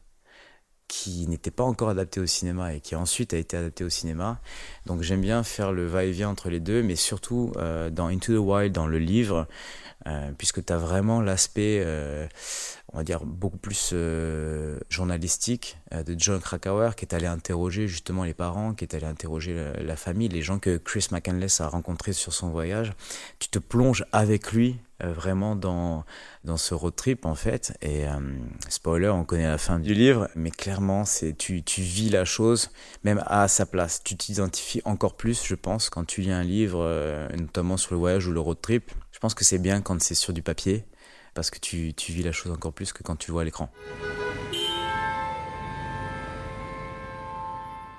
qui 0.88 1.28
n'était 1.28 1.52
pas 1.52 1.64
encore 1.64 1.90
adapté 1.90 2.20
au 2.20 2.28
cinéma 2.28 2.74
et 2.74 2.82
qui 2.82 2.96
ensuite 2.96 3.34
a 3.34 3.38
été 3.38 3.58
adapté 3.58 3.84
au 3.84 3.90
cinéma. 3.90 4.40
Donc 4.86 5.02
j'aime 5.02 5.22
bien 5.22 5.44
faire 5.44 5.72
le 5.72 5.86
va-et-vient 5.86 6.30
entre 6.30 6.50
les 6.50 6.60
deux, 6.60 6.84
mais 6.84 6.96
surtout 6.96 7.54
euh, 7.58 7.90
dans 7.90 8.08
Into 8.08 8.34
the 8.34 8.40
Wild, 8.40 8.74
dans 8.74 8.88
le 8.88 9.00
livre, 9.00 9.48
puisque 10.38 10.66
tu 10.66 10.74
as 10.74 10.78
vraiment 10.78 11.22
l'aspect 11.22 11.82
on 12.94 12.98
va 12.98 13.04
dire, 13.04 13.26
beaucoup 13.26 13.58
plus 13.58 13.90
euh, 13.94 14.78
journalistique 14.88 15.78
euh, 15.94 16.04
de 16.04 16.16
John 16.18 16.40
Krakauer, 16.40 16.92
qui 16.96 17.06
est 17.06 17.16
allé 17.16 17.26
interroger 17.26 17.88
justement 17.88 18.24
les 18.24 18.36
parents, 18.36 18.76
qui 18.76 18.86
est 18.86 18.94
allé 18.94 19.06
interroger 19.06 19.74
la, 19.82 19.96
famille, 19.96 20.28
les 20.30 20.44
gens 20.44 20.60
que 20.60 20.78
Chris 20.78 21.08
McCandless 21.12 21.60
a 21.60 21.68
rencontrés 21.68 22.14
sur 22.14 22.34
son 22.34 22.50
voyage. 22.50 22.94
Tu 23.40 23.50
te 23.50 23.58
plonges 23.58 24.06
avec 24.12 24.54
lui 24.54 24.78
euh, 25.04 25.12
vraiment 25.12 25.56
dans, 25.56 26.06
dans 26.44 26.58
ce 26.58 26.76
road 26.76 26.96
trip 26.96 27.26
en 27.26 27.34
fait. 27.34 27.76
Et 27.82 28.04
spoiler, 28.70 29.10
on 29.10 29.26
connaît 29.26 29.48
la 29.48 29.58
fin 29.58 29.80
du 29.80 29.96
livre, 29.96 30.30
mais 30.36 30.52
clairement, 30.52 31.04
c'est 31.04 31.36
tu, 31.36 31.64
tu 31.64 31.82
vis 31.82 32.12
la 32.12 32.26
chose 32.26 32.70
même 33.04 33.24
à 33.26 33.48
sa 33.48 33.66
place. 33.66 34.02
Tu 34.04 34.16
t'identifies 34.16 34.73
encore 34.86 35.16
plus, 35.16 35.44
je 35.46 35.56
pense, 35.56 35.90
quand 35.90 36.06
tu 36.06 36.22
lis 36.22 36.32
un 36.32 36.44
livre, 36.44 36.88
notamment 37.38 37.78
sur 37.78 37.94
le 37.94 38.00
voyage 38.00 38.28
ou 38.28 38.32
le 38.32 38.40
road 38.40 38.58
trip. 38.62 38.92
Je 39.12 39.20
pense 39.20 39.34
que 39.34 39.44
c'est 39.44 39.60
bien 39.60 39.82
quand 39.82 40.02
c'est 40.02 40.16
sur 40.16 40.34
du 40.34 40.42
papier 40.42 40.86
parce 41.34 41.50
que 41.50 41.60
tu, 41.60 41.94
vis 42.10 42.24
la 42.24 42.32
chose 42.32 42.52
encore 42.52 42.74
plus 42.74 42.94
que 42.94 43.04
quand 43.04 43.16
tu 43.16 43.32
vois 43.32 43.42
à 43.42 43.46
l'écran. 43.46 43.70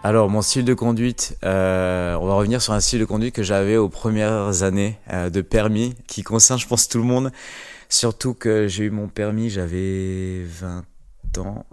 Alors, 0.03 0.29
mon 0.29 0.43
style 0.43 0.67
de 0.67 0.75
conduite, 0.75 1.39
euh, 1.45 2.15
on 2.17 2.27
va 2.27 2.35
revenir 2.35 2.61
sur 2.61 2.75
un 2.75 2.81
style 2.81 3.01
de 3.01 3.07
conduite 3.07 3.35
que 3.35 3.43
j'avais 3.43 3.79
aux 3.79 3.89
premières 3.89 4.63
années 4.63 4.99
euh, 5.11 5.31
de 5.31 5.41
permis, 5.41 5.95
qui 6.07 6.23
concerne, 6.23 6.59
je 6.59 6.67
pense, 6.67 6.89
tout 6.89 6.99
le 6.99 7.05
monde. 7.05 7.33
Surtout 7.89 8.35
que 8.35 8.69
j'ai 8.69 8.85
eu 8.85 8.91
mon 8.91 9.09
permis, 9.09 9.49
j'avais 9.49 10.45
20 10.45 10.85
ans, 11.39 11.65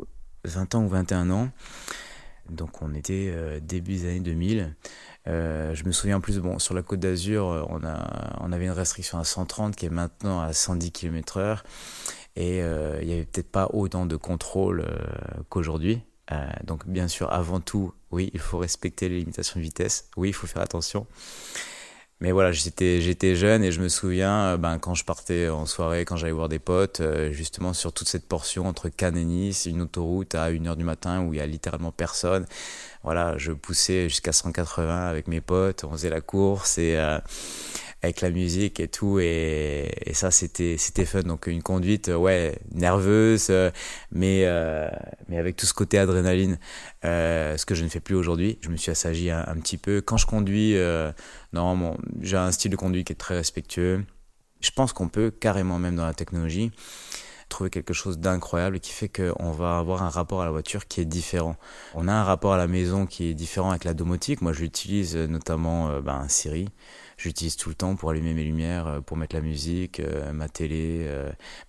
20 0.45 0.75
ans 0.75 0.83
ou 0.85 0.87
21 0.87 1.29
ans. 1.29 1.49
Donc, 2.51 2.81
on 2.81 2.93
était 2.93 3.31
euh, 3.33 3.59
début 3.61 3.93
des 3.93 4.05
années 4.09 4.19
2000. 4.19 4.75
Euh, 5.27 5.73
je 5.75 5.83
me 5.85 5.91
souviens 5.91 6.17
en 6.17 6.21
plus, 6.21 6.41
sur 6.57 6.73
la 6.73 6.81
côte 6.81 6.99
d'Azur, 6.99 7.49
euh, 7.49 7.63
on, 7.69 8.51
avait 8.51 8.65
une 8.65 8.71
restriction 8.71 9.17
à 9.17 9.23
130 9.23 9.75
qui 9.75 9.85
est 9.85 9.89
maintenant 9.89 10.41
à 10.41 10.53
110 10.53 10.91
km/h. 10.91 11.59
Et 12.35 12.59
il 12.59 13.07
n'y 13.07 13.13
avait 13.13 13.25
peut-être 13.25 13.51
pas 13.51 13.69
autant 13.73 14.05
de 14.05 14.15
contrôle 14.15 14.85
qu'aujourd'hui. 15.49 16.01
donc, 16.63 16.87
bien 16.87 17.09
sûr, 17.09 17.29
avant 17.31 17.59
tout, 17.59 17.93
oui, 18.11 18.31
il 18.33 18.39
faut 18.39 18.57
respecter 18.57 19.09
les 19.09 19.19
limitations 19.19 19.59
de 19.59 19.65
vitesse. 19.65 20.09
Oui, 20.15 20.29
il 20.29 20.33
faut 20.33 20.47
faire 20.47 20.61
attention. 20.61 21.07
Mais 22.21 22.31
voilà, 22.31 22.51
j'étais, 22.51 23.35
jeune 23.35 23.63
et 23.63 23.71
je 23.71 23.81
me 23.81 23.89
souviens, 23.89 24.57
ben, 24.57 24.77
quand 24.77 24.93
je 24.93 25.03
partais 25.03 25.49
en 25.49 25.65
soirée, 25.65 26.05
quand 26.05 26.17
j'allais 26.17 26.31
voir 26.31 26.49
des 26.49 26.59
potes, 26.59 27.01
justement 27.31 27.73
sur 27.73 27.93
toute 27.93 28.07
cette 28.07 28.27
portion 28.27 28.67
entre 28.67 28.89
Cannes 28.89 29.17
et 29.17 29.25
Nice, 29.25 29.65
une 29.65 29.81
autoroute 29.81 30.35
à 30.35 30.51
1h 30.51 30.75
du 30.75 30.83
matin 30.83 31.23
où 31.23 31.33
il 31.33 31.37
y 31.37 31.41
a 31.41 31.47
littéralement 31.47 31.91
personne 31.91 32.45
voilà, 33.03 33.37
je 33.37 33.51
poussais 33.51 34.09
jusqu'à 34.09 34.31
180 34.31 35.07
avec 35.07 35.27
mes 35.27 35.41
potes, 35.41 35.83
on 35.83 35.91
faisait 35.91 36.09
la 36.09 36.21
course 36.21 36.77
et 36.77 36.95
euh, 36.97 37.19
avec 38.03 38.21
la 38.21 38.29
musique 38.31 38.79
et 38.79 38.87
tout. 38.87 39.19
Et, 39.19 39.91
et 40.05 40.13
ça 40.13 40.31
c'était 40.31 40.77
c'était 40.77 41.05
fun. 41.05 41.23
Donc 41.23 41.47
une 41.47 41.63
conduite 41.63 42.07
ouais 42.07 42.57
nerveuse 42.71 43.47
euh, 43.49 43.71
mais 44.11 44.43
euh, 44.45 44.89
mais 45.29 45.37
avec 45.37 45.55
tout 45.55 45.65
ce 45.65 45.73
côté 45.73 45.97
adrénaline 45.97 46.57
euh, 47.05 47.57
ce 47.57 47.65
que 47.65 47.75
je 47.75 47.83
ne 47.83 47.89
fais 47.89 47.99
plus 47.99 48.15
aujourd'hui. 48.15 48.57
Je 48.61 48.69
me 48.69 48.77
suis 48.77 48.91
assagi 48.91 49.29
un, 49.29 49.55
petit 49.55 49.77
peu. 49.77 50.01
Quand 50.01 50.17
je 50.17 50.25
conduis 50.25 50.75
non 51.53 51.97
j'ai 52.21 52.37
un 52.37 52.51
style 52.51 52.71
de 52.71 52.75
conduite 52.75 53.07
qui 53.07 53.13
est 53.13 53.15
très 53.15 53.35
respectueux. 53.35 54.03
Je 54.61 54.71
pense 54.71 54.93
qu'on 54.93 55.09
peut 55.09 55.31
carrément 55.31 55.79
même 55.79 55.95
dans 55.95 56.05
la 56.05 56.13
technologie 56.13 56.71
trouver 57.51 57.69
quelque 57.69 57.93
chose 57.93 58.17
d'incroyable 58.17 58.79
qui 58.79 58.91
fait 58.91 59.09
qu'on 59.09 59.51
va 59.51 59.77
avoir 59.77 60.01
un 60.01 60.09
rapport 60.09 60.41
à 60.41 60.45
la 60.45 60.51
voiture 60.51 60.87
qui 60.87 61.01
est 61.01 61.05
différent. 61.05 61.55
On 61.93 62.07
a 62.07 62.13
un 62.13 62.23
rapport 62.23 62.53
à 62.53 62.57
la 62.57 62.67
maison 62.67 63.05
qui 63.05 63.25
est 63.25 63.33
différent 63.35 63.69
avec 63.69 63.83
la 63.83 63.93
domotique. 63.93 64.41
Moi, 64.41 64.53
je 64.53 64.61
l'utilise 64.61 65.15
euh, 65.15 65.27
notamment 65.27 65.89
euh, 65.89 66.01
ben, 66.01 66.27
Siri. 66.27 66.69
J'utilise 67.17 67.55
tout 67.55 67.69
le 67.69 67.75
temps 67.75 67.95
pour 67.95 68.09
allumer 68.09 68.33
mes 68.33 68.43
lumières, 68.43 68.87
euh, 68.87 69.01
pour 69.01 69.15
mettre 69.15 69.35
la 69.35 69.43
musique, 69.43 70.01
ma 70.33 70.49
télé, 70.49 71.07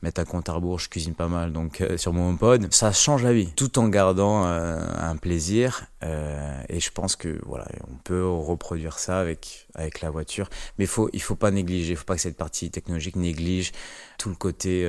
mettre 0.01 0.23
un 0.23 0.25
compte 0.25 0.49
à 0.49 0.55
rebours. 0.55 0.79
Je 0.79 0.89
cuisine 0.89 1.15
pas 1.15 1.29
mal, 1.29 1.53
donc 1.53 1.85
sur 1.97 2.15
mon 2.15 2.31
HomePod, 2.31 2.73
ça 2.73 2.91
change 2.93 3.23
la 3.23 3.35
vie, 3.35 3.53
tout 3.55 3.79
en 3.79 3.89
gardant 3.89 4.45
un 4.45 5.17
plaisir. 5.17 5.85
et 6.03 6.81
je 6.81 6.91
pense 6.91 7.17
que 7.17 7.39
voilà, 7.45 7.67
on 7.87 7.97
peut 8.03 8.27
reproduire 8.27 8.99
ça 8.99 9.21
avec 9.21 9.69
avec 9.75 10.01
la 10.01 10.11
voiture, 10.11 10.49
mais 10.79 10.87
faut 10.87 11.11
il 11.13 11.21
faut 11.21 11.37
pas 11.37 11.51
négliger, 11.51 11.93
il 11.93 11.97
faut 11.97 12.07
pas 12.07 12.15
que 12.15 12.23
cette 12.23 12.39
partie 12.39 12.71
technologique 12.71 13.17
néglige 13.17 13.73
tout 14.17 14.31
le 14.31 14.37
côté 14.37 14.89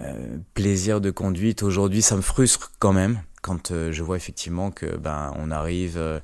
euh, 0.00 0.38
plaisir 0.54 1.00
de 1.00 1.10
conduite. 1.10 1.62
Aujourd'hui, 1.62 2.02
ça 2.02 2.16
me 2.16 2.22
frustre 2.22 2.72
quand 2.78 2.92
même 2.92 3.20
quand 3.42 3.70
euh, 3.70 3.92
je 3.92 4.02
vois 4.02 4.16
effectivement 4.16 4.70
que 4.70 4.96
ben 4.96 5.32
on 5.36 5.50
arrive 5.50 5.98
euh, 5.98 6.18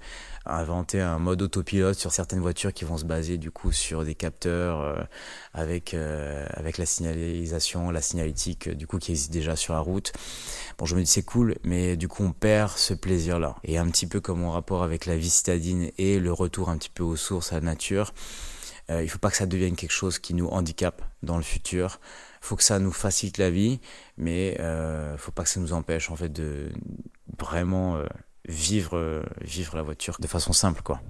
à 0.46 0.59
inventer 0.59 1.00
un 1.00 1.18
mode 1.18 1.42
autopilote 1.42 1.96
sur 1.96 2.11
certaines 2.11 2.40
voitures 2.40 2.72
qui 2.72 2.85
vont 2.85 2.96
se 2.96 3.04
baser 3.04 3.37
du 3.37 3.50
coup 3.50 3.70
sur 3.70 4.04
des 4.04 4.14
capteurs 4.14 5.06
avec 5.52 5.94
avec 5.94 6.78
la 6.78 6.87
signalisation, 6.87 7.90
la 7.90 8.00
signalétique 8.00 8.70
du 8.70 8.87
coup 8.87 8.98
qui 8.98 9.12
existe 9.12 9.30
déjà 9.30 9.54
sur 9.54 9.74
la 9.74 9.80
route. 9.80 10.12
Bon, 10.78 10.87
je 10.87 10.96
me 10.96 11.02
dis 11.02 11.06
c'est 11.06 11.22
cool, 11.22 11.56
mais 11.62 11.96
du 11.98 12.09
coup 12.09 12.24
on 12.24 12.33
perd 12.33 12.72
ce 12.76 12.94
plaisir-là. 12.94 13.56
Et 13.64 13.76
un 13.76 13.88
petit 13.90 14.06
peu 14.06 14.20
comme 14.20 14.40
mon 14.40 14.50
rapport 14.50 14.83
avec 14.83 15.04
la 15.04 15.16
vie 15.18 15.30
citadine 15.30 15.90
et 15.98 16.18
le 16.18 16.33
retour 16.33 16.70
un 16.70 16.78
petit 16.78 16.90
peu 16.90 17.04
aux 17.04 17.16
sources, 17.16 17.52
à 17.52 17.56
la 17.56 17.66
nature. 17.66 18.14
il 18.88 19.09
faut 19.11 19.18
pas 19.18 19.30
que 19.30 19.37
ça 19.37 19.46
devienne 19.46 19.76
quelque 19.76 19.92
chose 19.92 20.18
qui 20.18 20.33
nous 20.33 20.48
handicape 20.48 21.02
dans 21.22 21.37
le 21.37 21.44
futur 21.44 22.00
faut 22.40 22.57
que 22.57 22.62
ça 22.62 22.79
nous 22.79 22.92
facilite 22.92 23.38
la 23.38 23.50
vie, 23.50 23.81
mais 24.16 24.57
euh, 24.61 25.16
faut 25.16 25.33
pas 25.33 25.44
que 25.44 25.48
ça 25.48 25.61
nous 25.61 25.72
empêche 25.72 26.11
en 26.11 26.16
fait 26.16 26.31
de 26.31 26.70
vraiment 27.38 27.96
euh, 27.96 28.07
vivre, 28.48 28.96
euh, 28.96 29.22
vivre 29.42 29.76
la 29.76 29.83
voiture 29.83 30.16
de 30.20 30.26
façon 30.26 30.53
simple 30.53 30.83
quoi. 30.83 31.00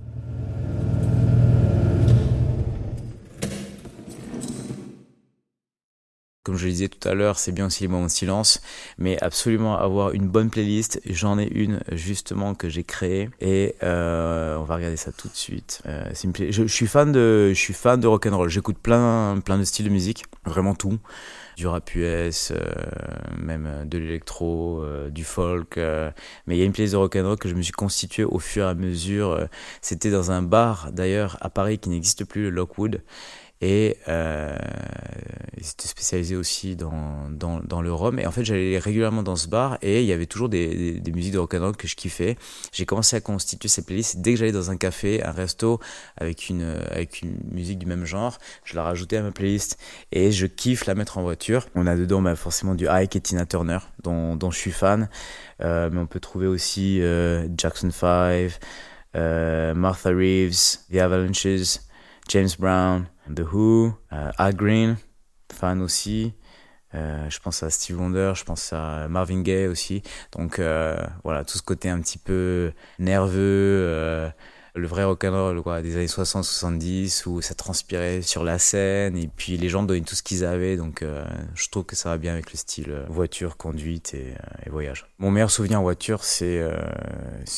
Comme 6.43 6.57
je 6.57 6.65
le 6.65 6.71
disais 6.71 6.89
tout 6.89 7.07
à 7.07 7.13
l'heure, 7.13 7.39
c'est 7.39 7.53
bien 7.53 7.67
aussi 7.67 7.85
les 7.85 7.89
moments 7.89 8.07
de 8.07 8.11
silence, 8.11 8.63
mais 8.97 9.23
absolument 9.23 9.77
avoir 9.77 10.13
une 10.13 10.27
bonne 10.27 10.49
playlist. 10.49 10.99
J'en 11.05 11.39
ai 11.39 11.47
une 11.47 11.81
justement 11.93 12.55
que 12.55 12.71
j'ai 12.71 12.83
créée 12.83 13.29
et 13.43 13.75
euh, 13.83 14.57
on 14.57 14.65
va 14.65 14.77
regarder 14.77 14.97
ça 14.97 15.13
tout 15.13 15.29
de 15.29 15.37
suite. 15.37 15.83
Euh, 15.85 16.11
je, 16.15 16.67
suis 16.67 16.87
fan 16.87 17.13
de, 17.13 17.53
je 17.53 18.07
rock 18.07 18.25
and 18.25 18.35
roll. 18.39 18.49
J'écoute 18.49 18.79
plein, 18.79 19.37
de 19.37 19.65
styles 19.65 19.85
de 19.85 19.91
musique, 19.91 20.25
vraiment 20.47 20.75
tout, 20.75 20.99
du 21.59 21.67
rap 21.67 21.95
US, 21.95 22.53
euh, 22.53 22.59
même 23.37 23.85
de 23.85 23.99
l'électro, 23.99 24.81
euh, 24.83 25.11
du 25.11 25.25
folk. 25.25 25.77
Euh, 25.77 26.11
mais 26.47 26.57
il 26.57 26.59
y 26.59 26.63
a 26.63 26.65
une 26.65 26.73
playlist 26.73 26.95
de 26.95 26.99
rock 26.99 27.17
and 27.17 27.27
roll 27.27 27.37
que 27.37 27.51
je 27.51 27.55
me 27.55 27.61
suis 27.61 27.75
constituée 27.75 28.25
au 28.25 28.39
fur 28.39 28.65
et 28.65 28.71
à 28.71 28.75
mesure. 28.75 29.47
C'était 29.83 30.11
dans 30.11 30.31
un 30.31 30.41
bar 30.41 30.91
d'ailleurs 30.91 31.37
à 31.43 31.51
Paris 31.51 31.79
qui 31.79 31.91
n'existe 31.91 32.25
plus, 32.25 32.45
le 32.45 32.49
Lockwood. 32.49 33.03
Et 33.61 33.99
euh, 34.09 34.57
ils 35.61 35.69
étaient 35.69 35.89
spécialisés 35.89 36.37
aussi 36.37 36.75
dans, 36.75 37.29
dans, 37.31 37.83
le 37.83 37.93
rhum. 37.93 38.19
Et 38.19 38.27
en 38.27 38.33
fait, 38.33 38.45
j'allais 38.45 38.79
régulièrement 38.79 39.23
dans 39.23 39.37
ce 39.37 39.47
bar 39.47 39.77
et 39.83 40.01
il 40.01 40.07
y 40.07 40.13
avait 40.13 40.27
toujours 40.27 40.49
des, 40.49 41.01
des, 41.01 41.13
musiques 41.13 41.35
de 41.35 41.39
rock'n'roll 41.39 41.77
que 41.77 41.87
je 41.87 41.97
kiffais. 41.97 42.37
J'ai 42.73 42.87
commencé 42.87 43.15
à 43.15 43.21
constituer 43.21 43.69
ces 43.69 43.85
playlists. 43.85 44.21
Dès 44.21 44.33
que 44.33 44.39
j'allais 44.39 44.53
dans 44.53 44.71
un 44.71 44.77
café, 44.77 45.23
un 45.23 45.33
resto 45.33 45.79
avec 46.17 46.49
une, 46.49 46.63
avec 46.91 47.21
une 47.21 47.37
musique 47.51 47.79
du 47.79 47.87
même 47.87 48.07
genre, 48.07 48.39
je 48.65 48.75
la 48.75 48.83
rajoutais 48.83 49.19
à 49.19 49.23
ma 49.23 49.33
playlist 49.33 49.79
et 50.13 50.33
je 50.33 50.47
kiffe 50.47 50.87
la 50.87 50.95
mettre 50.95 51.19
en 51.19 51.23
voiture. 51.23 51.69
On 51.75 51.87
a 51.87 51.95
dedans 51.95 52.23
bah, 52.23 52.37
forcément 52.37 52.75
du 52.75 52.89
Ike 52.89 53.17
et 53.17 53.21
Tina 53.21 53.45
Turner, 53.45 53.79
dont, 54.03 54.37
dont 54.37 54.51
je 54.51 54.59
suis 54.59 54.73
fan. 54.73 55.11
Euh, 55.61 55.91
mais 55.93 56.01
on 56.01 56.07
peut 56.07 56.21
trouver 56.21 56.47
aussi 56.47 57.03
euh, 57.03 57.47
Jackson 57.55 57.91
5, 57.91 58.59
euh, 59.15 59.75
Martha 59.75 60.09
Reeves, 60.09 60.79
The 60.91 60.97
Avalanches. 60.97 61.81
James 62.29 62.51
Brown, 62.61 63.09
The 63.29 63.41
Who, 63.41 63.93
Al 64.09 64.55
Green, 64.55 64.97
fan 65.53 65.83
aussi. 65.83 66.35
je 66.93 67.39
pense 67.41 67.63
à 67.63 67.71
Steve 67.71 68.01
Wonder, 68.01 68.33
je 68.35 68.45
pense 68.45 68.73
à 68.73 69.09
Marvin 69.09 69.43
Gaye 69.43 69.67
aussi. 69.69 70.03
Donc 70.33 70.61
voilà, 71.25 71.45
tout 71.45 71.59
ce 71.59 71.63
côté 71.63 71.89
un 71.89 72.01
petit 72.01 72.19
peu 72.19 72.73
nerveux, 72.99 74.31
le 74.75 74.87
vrai 74.87 75.05
rock'n'roll 75.05 75.63
quoi, 75.63 75.83
des 75.83 75.97
années 75.97 76.07
60-70 76.07 77.29
où 77.29 77.43
ça 77.43 77.55
transpirait 77.55 78.23
sur 78.23 78.45
la 78.45 78.59
scène 78.59 79.17
et 79.17 79.29
puis 79.29 79.57
les 79.57 79.69
gens 79.69 79.83
donnaient 79.83 80.01
tout 80.01 80.15
ce 80.15 80.23
qu'ils 80.23 80.45
avaient 80.45 80.77
donc 80.77 81.03
euh, 81.03 81.25
je 81.55 81.69
trouve 81.69 81.85
que 81.85 81.97
ça 81.97 82.11
va 82.11 82.19
bien 82.19 82.33
avec 82.33 82.53
le 82.53 82.57
style 82.57 82.91
euh, 82.91 83.05
voiture, 83.09 83.57
conduite 83.57 84.15
et, 84.15 84.35
euh, 84.35 84.67
et, 84.67 84.71
voyage. 84.71 85.07
Mon 85.19 85.31
meilleur 85.31 85.51
souvenir 85.51 85.81
en 85.81 85.83
voiture 85.83 86.23
c'est 86.25 86.61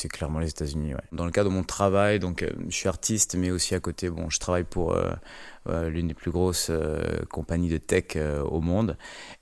clairement 0.09 0.39
les 0.39 0.49
États-Unis. 0.49 0.95
Dans 1.13 1.25
le 1.25 1.31
cadre 1.31 1.51
de 1.51 1.55
mon 1.55 1.65
travail 1.65 2.19
donc 2.19 2.45
je 2.69 2.75
suis 2.75 2.89
artiste 2.89 3.35
mais 3.37 3.51
aussi 3.51 3.75
à 3.75 3.81
côté 3.81 4.09
bon 4.09 4.31
je 4.31 4.39
travaille 4.39 4.65
pour 4.65 4.97
l'une 5.67 6.09
des 6.09 6.15
plus 6.15 6.31
grosses 6.31 6.71
compagnies 7.31 7.69
de 7.69 7.79
tech 7.79 8.17
au 8.45 8.61
monde 8.61 8.97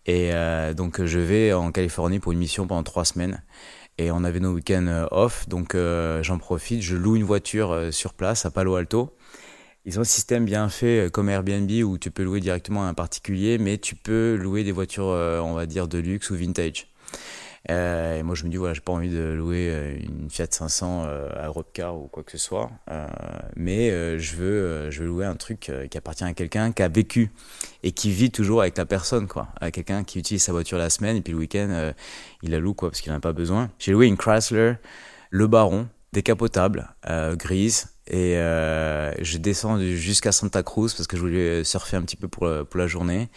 et 0.07 0.33
donc 0.77 1.05
je 1.05 1.19
vais 1.19 1.53
en 1.53 1.73
Californie 1.73 2.19
pour 2.19 2.33
une 2.33 2.39
mission 2.39 2.67
pendant 2.67 2.83
trois 2.83 3.05
semaines 3.05 3.43
et 4.01 4.11
on 4.11 4.25
avait 4.25 4.41
nos 4.41 4.55
week-ends 4.55 4.87
euh, 4.87 5.07
off, 5.11 5.47
donc 5.47 5.75
euh, 5.75 6.23
j'en 6.23 6.39
profite, 6.39 6.81
je 6.81 6.97
loue 6.97 7.17
une 7.17 7.23
voiture 7.23 7.71
euh, 7.71 7.91
sur 7.91 8.15
place 8.15 8.47
à 8.47 8.51
Palo 8.51 8.75
Alto. 8.75 9.15
Ils 9.85 9.99
ont 9.99 10.03
un 10.03 10.05
système 10.05 10.47
bien 10.47 10.71
fait 10.71 11.11
comme 11.13 11.29
Airbnb 11.29 11.71
où 11.85 11.99
tu 11.99 12.11
peux 12.11 12.23
louer 12.23 12.41
directement 12.41 12.87
à 12.87 12.89
un 12.89 12.95
particulier, 12.95 13.59
mais 13.59 13.77
tu 13.77 13.97
peux 13.97 14.37
louer 14.37 14.65
des 14.65 14.73
voitures, 14.73 15.07
on 15.07 15.55
va 15.55 15.65
dire, 15.65 15.89
de 15.89 15.97
luxe 15.97 16.29
ou 16.29 16.37
vintage. 16.37 16.87
Euh, 17.69 18.19
et 18.19 18.23
moi, 18.23 18.35
je 18.35 18.45
me 18.45 18.51
dis, 18.51 18.57
voilà, 18.57 18.73
j'ai 18.73 18.81
pas 18.81 18.93
envie 18.93 19.11
de 19.11 19.21
louer 19.21 19.69
euh, 19.71 19.95
une 20.01 20.31
Fiat 20.31 20.47
500 20.51 21.05
euh, 21.05 21.29
à 21.37 21.47
Europcar 21.47 21.97
ou 21.97 22.09
quoi 22.09 22.23
que 22.23 22.33
ce 22.33 22.39
soit, 22.39 22.71
mais 23.57 23.91
je 24.19 24.37
veux, 24.37 24.91
je 24.91 25.01
veux 25.01 25.07
louer 25.07 25.27
un 25.27 25.37
truc 25.37 25.71
qui 25.91 25.99
appartient 25.99 26.25
à 26.25 26.33
quelqu'un 26.33 26.73
qui 26.73 26.83
a 26.83 26.89
vécu 26.89 27.31
et 27.83 27.93
qui 27.93 28.11
vit 28.11 28.31
toujours 28.31 28.63
avec 28.63 28.79
la 28.79 28.87
personne, 28.87 29.27
quoi, 29.27 29.49
à 29.61 29.71
quelqu'un 29.71 30.05
qui 30.05 30.19
utilise 30.19 30.43
sa 30.43 30.53
voiture 30.53 30.79
la 30.79 30.91
semaine 30.91 31.17
et 31.17 31.21
puis 31.21 31.33
le 31.33 31.39
week-end, 31.39 31.93
il 32.43 32.51
la 32.51 32.59
loue, 32.59 32.75
quoi, 32.75 32.91
parce 32.91 33.01
qu'il 33.01 33.13
n'en 33.13 33.19
a 33.19 33.21
pas 33.21 33.33
besoin. 33.33 33.71
J'ai 33.79 33.93
loué 33.93 34.07
une 34.07 34.17
Chrysler, 34.17 34.75
le 35.31 35.47
Baron, 35.47 35.89
décapotable, 36.13 36.89
grise, 37.37 37.89
et 38.07 38.35
je 38.35 39.39
descends 39.39 39.79
jusqu'à 39.79 40.33
Santa 40.33 40.63
Cruz 40.63 40.93
parce 40.97 41.07
que 41.07 41.17
je 41.17 41.23
voulais 41.23 41.65
surfer 41.65 41.97
un 41.97 42.03
petit 42.03 42.17
peu 42.17 42.29
pour, 42.29 42.49
pour 42.69 42.79
la 42.79 42.87
journée. 42.87 43.29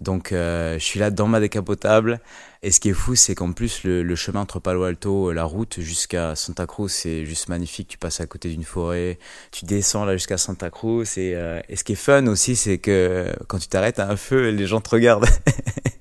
Donc 0.00 0.28
je 0.32 0.78
suis 0.78 1.00
là 1.00 1.10
dans 1.10 1.26
ma 1.26 1.40
décapotable 1.40 2.20
et 2.62 2.72
ce 2.72 2.80
qui 2.80 2.88
est 2.88 2.94
fou, 2.94 3.14
c'est 3.14 3.36
qu'en 3.36 3.52
plus, 3.52 3.84
le, 3.84 4.16
chemin 4.16 4.40
entre 4.40 4.58
Palo 4.58 4.82
Alto, 4.82 5.32
la 5.32 5.44
route 5.44 5.78
jusqu'à 5.80 6.34
Santa 6.34 6.66
Cruz, 6.66 6.88
c'est 6.88 7.24
juste 7.24 7.48
magnifique. 7.48 7.86
Tu 7.88 7.98
passes 7.98 8.20
à 8.20 8.26
côté 8.26 8.48
d'une 8.48 8.64
forêt, 8.64 9.18
tu 9.52 9.64
descends 9.64 10.04
là 10.04 10.14
jusqu'à 10.16 10.38
Santa 10.38 10.68
Cruz. 10.68 11.06
Et, 11.16 11.34
euh, 11.36 11.60
et 11.68 11.76
ce 11.76 11.84
qui 11.84 11.92
est 11.92 11.96
fun 11.96 12.26
aussi, 12.26 12.56
c'est 12.56 12.78
que 12.78 13.32
quand 13.46 13.58
tu 13.58 13.68
t'arrêtes 13.68 14.00
à 14.00 14.10
un 14.10 14.16
feu, 14.16 14.50
les 14.50 14.66
gens 14.66 14.80
te 14.80 14.90
regardent. 14.90 15.26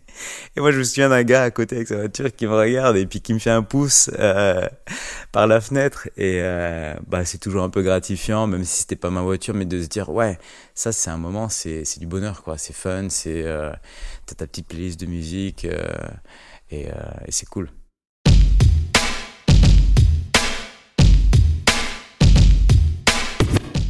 et 0.58 0.60
moi, 0.60 0.72
je 0.72 0.80
me 0.80 0.84
souviens 0.84 1.10
d'un 1.10 1.22
gars 1.22 1.44
à 1.44 1.52
côté 1.52 1.76
avec 1.76 1.88
sa 1.88 1.98
voiture 1.98 2.36
qui 2.36 2.48
me 2.48 2.56
regarde 2.56 2.98
et 2.98 3.06
puis 3.06 3.22
qui 3.22 3.32
me 3.32 3.38
fait 3.38 3.52
un 3.52 3.62
pouce 3.62 4.10
euh, 4.18 4.68
par 5.32 5.46
la 5.46 5.62
fenêtre. 5.62 6.08
Et 6.18 6.40
euh, 6.42 6.96
bah, 7.06 7.26
c'est 7.26 7.38
toujours 7.38 7.62
un 7.62 7.70
peu 7.70 7.84
gratifiant, 7.84 8.48
même 8.48 8.64
si 8.64 8.80
c'était 8.80 8.96
pas 8.96 9.12
ma 9.12 9.22
voiture, 9.22 9.54
mais 9.54 9.66
de 9.66 9.80
se 9.80 9.88
dire, 9.88 10.10
ouais, 10.10 10.40
ça, 10.74 10.92
c'est 10.92 11.12
un 11.12 11.18
moment, 11.18 11.48
c'est 11.48 11.84
du 12.00 12.08
bonheur, 12.08 12.42
quoi. 12.42 12.58
C'est 12.58 12.74
fun, 12.74 13.10
c'est 13.10 13.44
euh, 13.44 13.70
t'as 14.26 14.34
ta 14.34 14.48
petite 14.48 14.68
playlist 14.68 15.00
de 15.00 15.06
musique. 15.06 15.66
Euh, 15.66 15.86
et, 16.72 16.88
et 16.88 17.32
c'est 17.32 17.48
cool. 17.48 17.70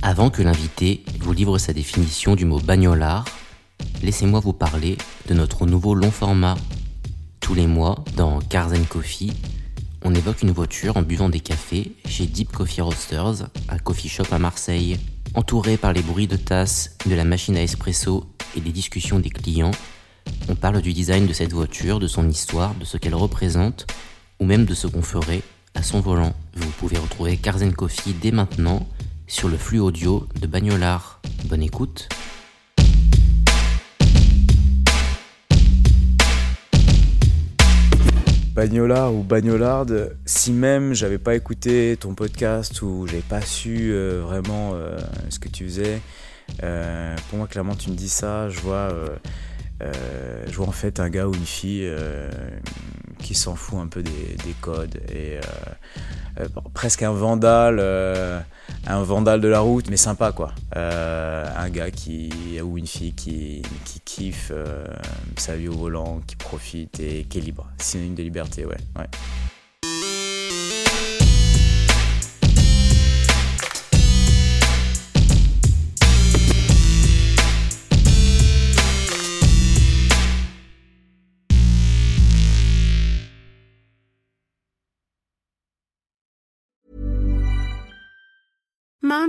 Avant 0.02 0.30
que 0.30 0.42
l'invité 0.42 1.06
vous 1.22 1.32
livre 1.32 1.60
sa 1.60 1.72
définition 1.72 2.36
du 2.36 2.44
mot 2.44 2.60
bagnolard, 2.60 3.24
laissez-moi 4.02 4.40
vous 4.40 4.54
parler 4.54 4.98
de 5.28 5.34
notre 5.34 5.66
nouveau 5.66 5.96
long 5.96 6.12
format. 6.12 6.56
Tous 7.40 7.54
les 7.54 7.68
mois, 7.68 8.04
dans 8.16 8.40
Cars 8.40 8.72
Coffee, 8.90 9.34
on 10.04 10.14
évoque 10.14 10.42
une 10.42 10.52
voiture 10.52 10.98
en 10.98 11.02
buvant 11.02 11.30
des 11.30 11.40
cafés 11.40 11.94
chez 12.06 12.26
Deep 12.26 12.52
Coffee 12.52 12.82
Roasters, 12.82 13.48
un 13.70 13.78
coffee 13.80 14.10
shop 14.10 14.26
à 14.32 14.40
Marseille. 14.40 14.98
Entouré 15.34 15.78
par 15.78 15.94
les 15.94 16.02
bruits 16.02 16.28
de 16.28 16.38
tasses, 16.38 16.96
de 17.06 17.14
la 17.14 17.26
machine 17.26 17.58
à 17.58 17.62
espresso 17.62 18.26
et 18.56 18.62
des 18.62 18.72
discussions 18.72 19.20
des 19.20 19.30
clients, 19.30 19.72
on 20.50 20.56
parle 20.56 20.82
du 20.82 20.94
design 20.94 21.28
de 21.28 21.34
cette 21.34 21.54
voiture, 21.54 22.00
de 22.00 22.08
son 22.08 22.30
histoire, 22.30 22.74
de 22.76 22.86
ce 22.86 22.98
qu'elle 22.98 23.16
représente, 23.16 23.88
ou 24.40 24.46
même 24.46 24.66
de 24.66 24.74
ce 24.74 24.88
qu'on 24.88 25.02
ferait 25.02 25.42
à 25.76 25.84
son 25.84 26.00
volant. 26.00 26.34
Vous 26.56 26.70
pouvez 26.80 26.98
retrouver 26.98 27.38
Cars 27.38 27.60
Coffee 27.76 28.14
dès 28.14 28.32
maintenant 28.32 28.88
sur 29.28 29.50
le 29.50 29.58
flux 29.58 29.80
audio 29.80 30.28
de 30.40 30.48
Bagnolard. 30.48 31.22
Bonne 31.46 31.64
écoute. 31.64 32.10
Bagnolard 38.58 39.14
ou 39.14 39.22
Bagnolard, 39.22 39.86
si 40.26 40.52
même 40.52 40.96
j'avais 40.96 41.20
pas 41.20 41.36
écouté 41.36 41.96
ton 41.96 42.16
podcast 42.16 42.82
ou 42.82 43.06
j'avais 43.06 43.22
pas 43.22 43.40
su 43.40 43.92
euh, 43.92 44.20
vraiment 44.24 44.72
euh, 44.74 44.98
ce 45.30 45.38
que 45.38 45.48
tu 45.48 45.66
faisais, 45.66 46.02
euh, 46.64 47.16
pour 47.30 47.38
moi 47.38 47.46
clairement 47.46 47.76
tu 47.76 47.92
me 47.92 47.96
dis 47.96 48.10
ça, 48.10 48.50
je 48.50 48.60
vois 48.60 48.90
en 50.58 50.72
fait 50.72 51.00
un 51.00 51.12
gars 51.12 51.28
ou 51.28 51.36
une 51.36 51.46
fille 51.46 51.88
qui 53.20 53.36
s'en 53.36 53.54
fout 53.54 53.78
un 53.78 53.86
peu 53.86 54.02
des, 54.02 54.56
codes 54.60 55.02
et 55.14 55.38
presque 56.74 57.04
un 57.04 57.12
vandale, 57.12 58.44
un 58.88 59.04
vandale 59.04 59.42
de 59.42 59.48
la 59.48 59.60
route, 59.60 59.90
mais 59.90 59.98
sympa 59.98 60.32
quoi. 60.32 60.54
un 60.76 61.70
gars 61.70 61.92
qui 61.92 62.30
ou 62.62 62.78
une 62.78 62.88
fille 62.88 63.14
qui, 63.14 63.62
qui 63.86 64.00
kiffe 64.02 64.52
sa 65.38 65.56
vie 65.56 65.68
au 65.68 65.74
volant, 65.74 66.22
qui 66.26 66.36
profite 66.36 67.00
et 67.00 67.26
qui 67.30 67.38
est 67.40 67.42
libre. 67.42 67.68
Synonyme 67.80 68.16
de 68.16 68.24
liberté, 68.24 68.66
ouais. 68.66 68.78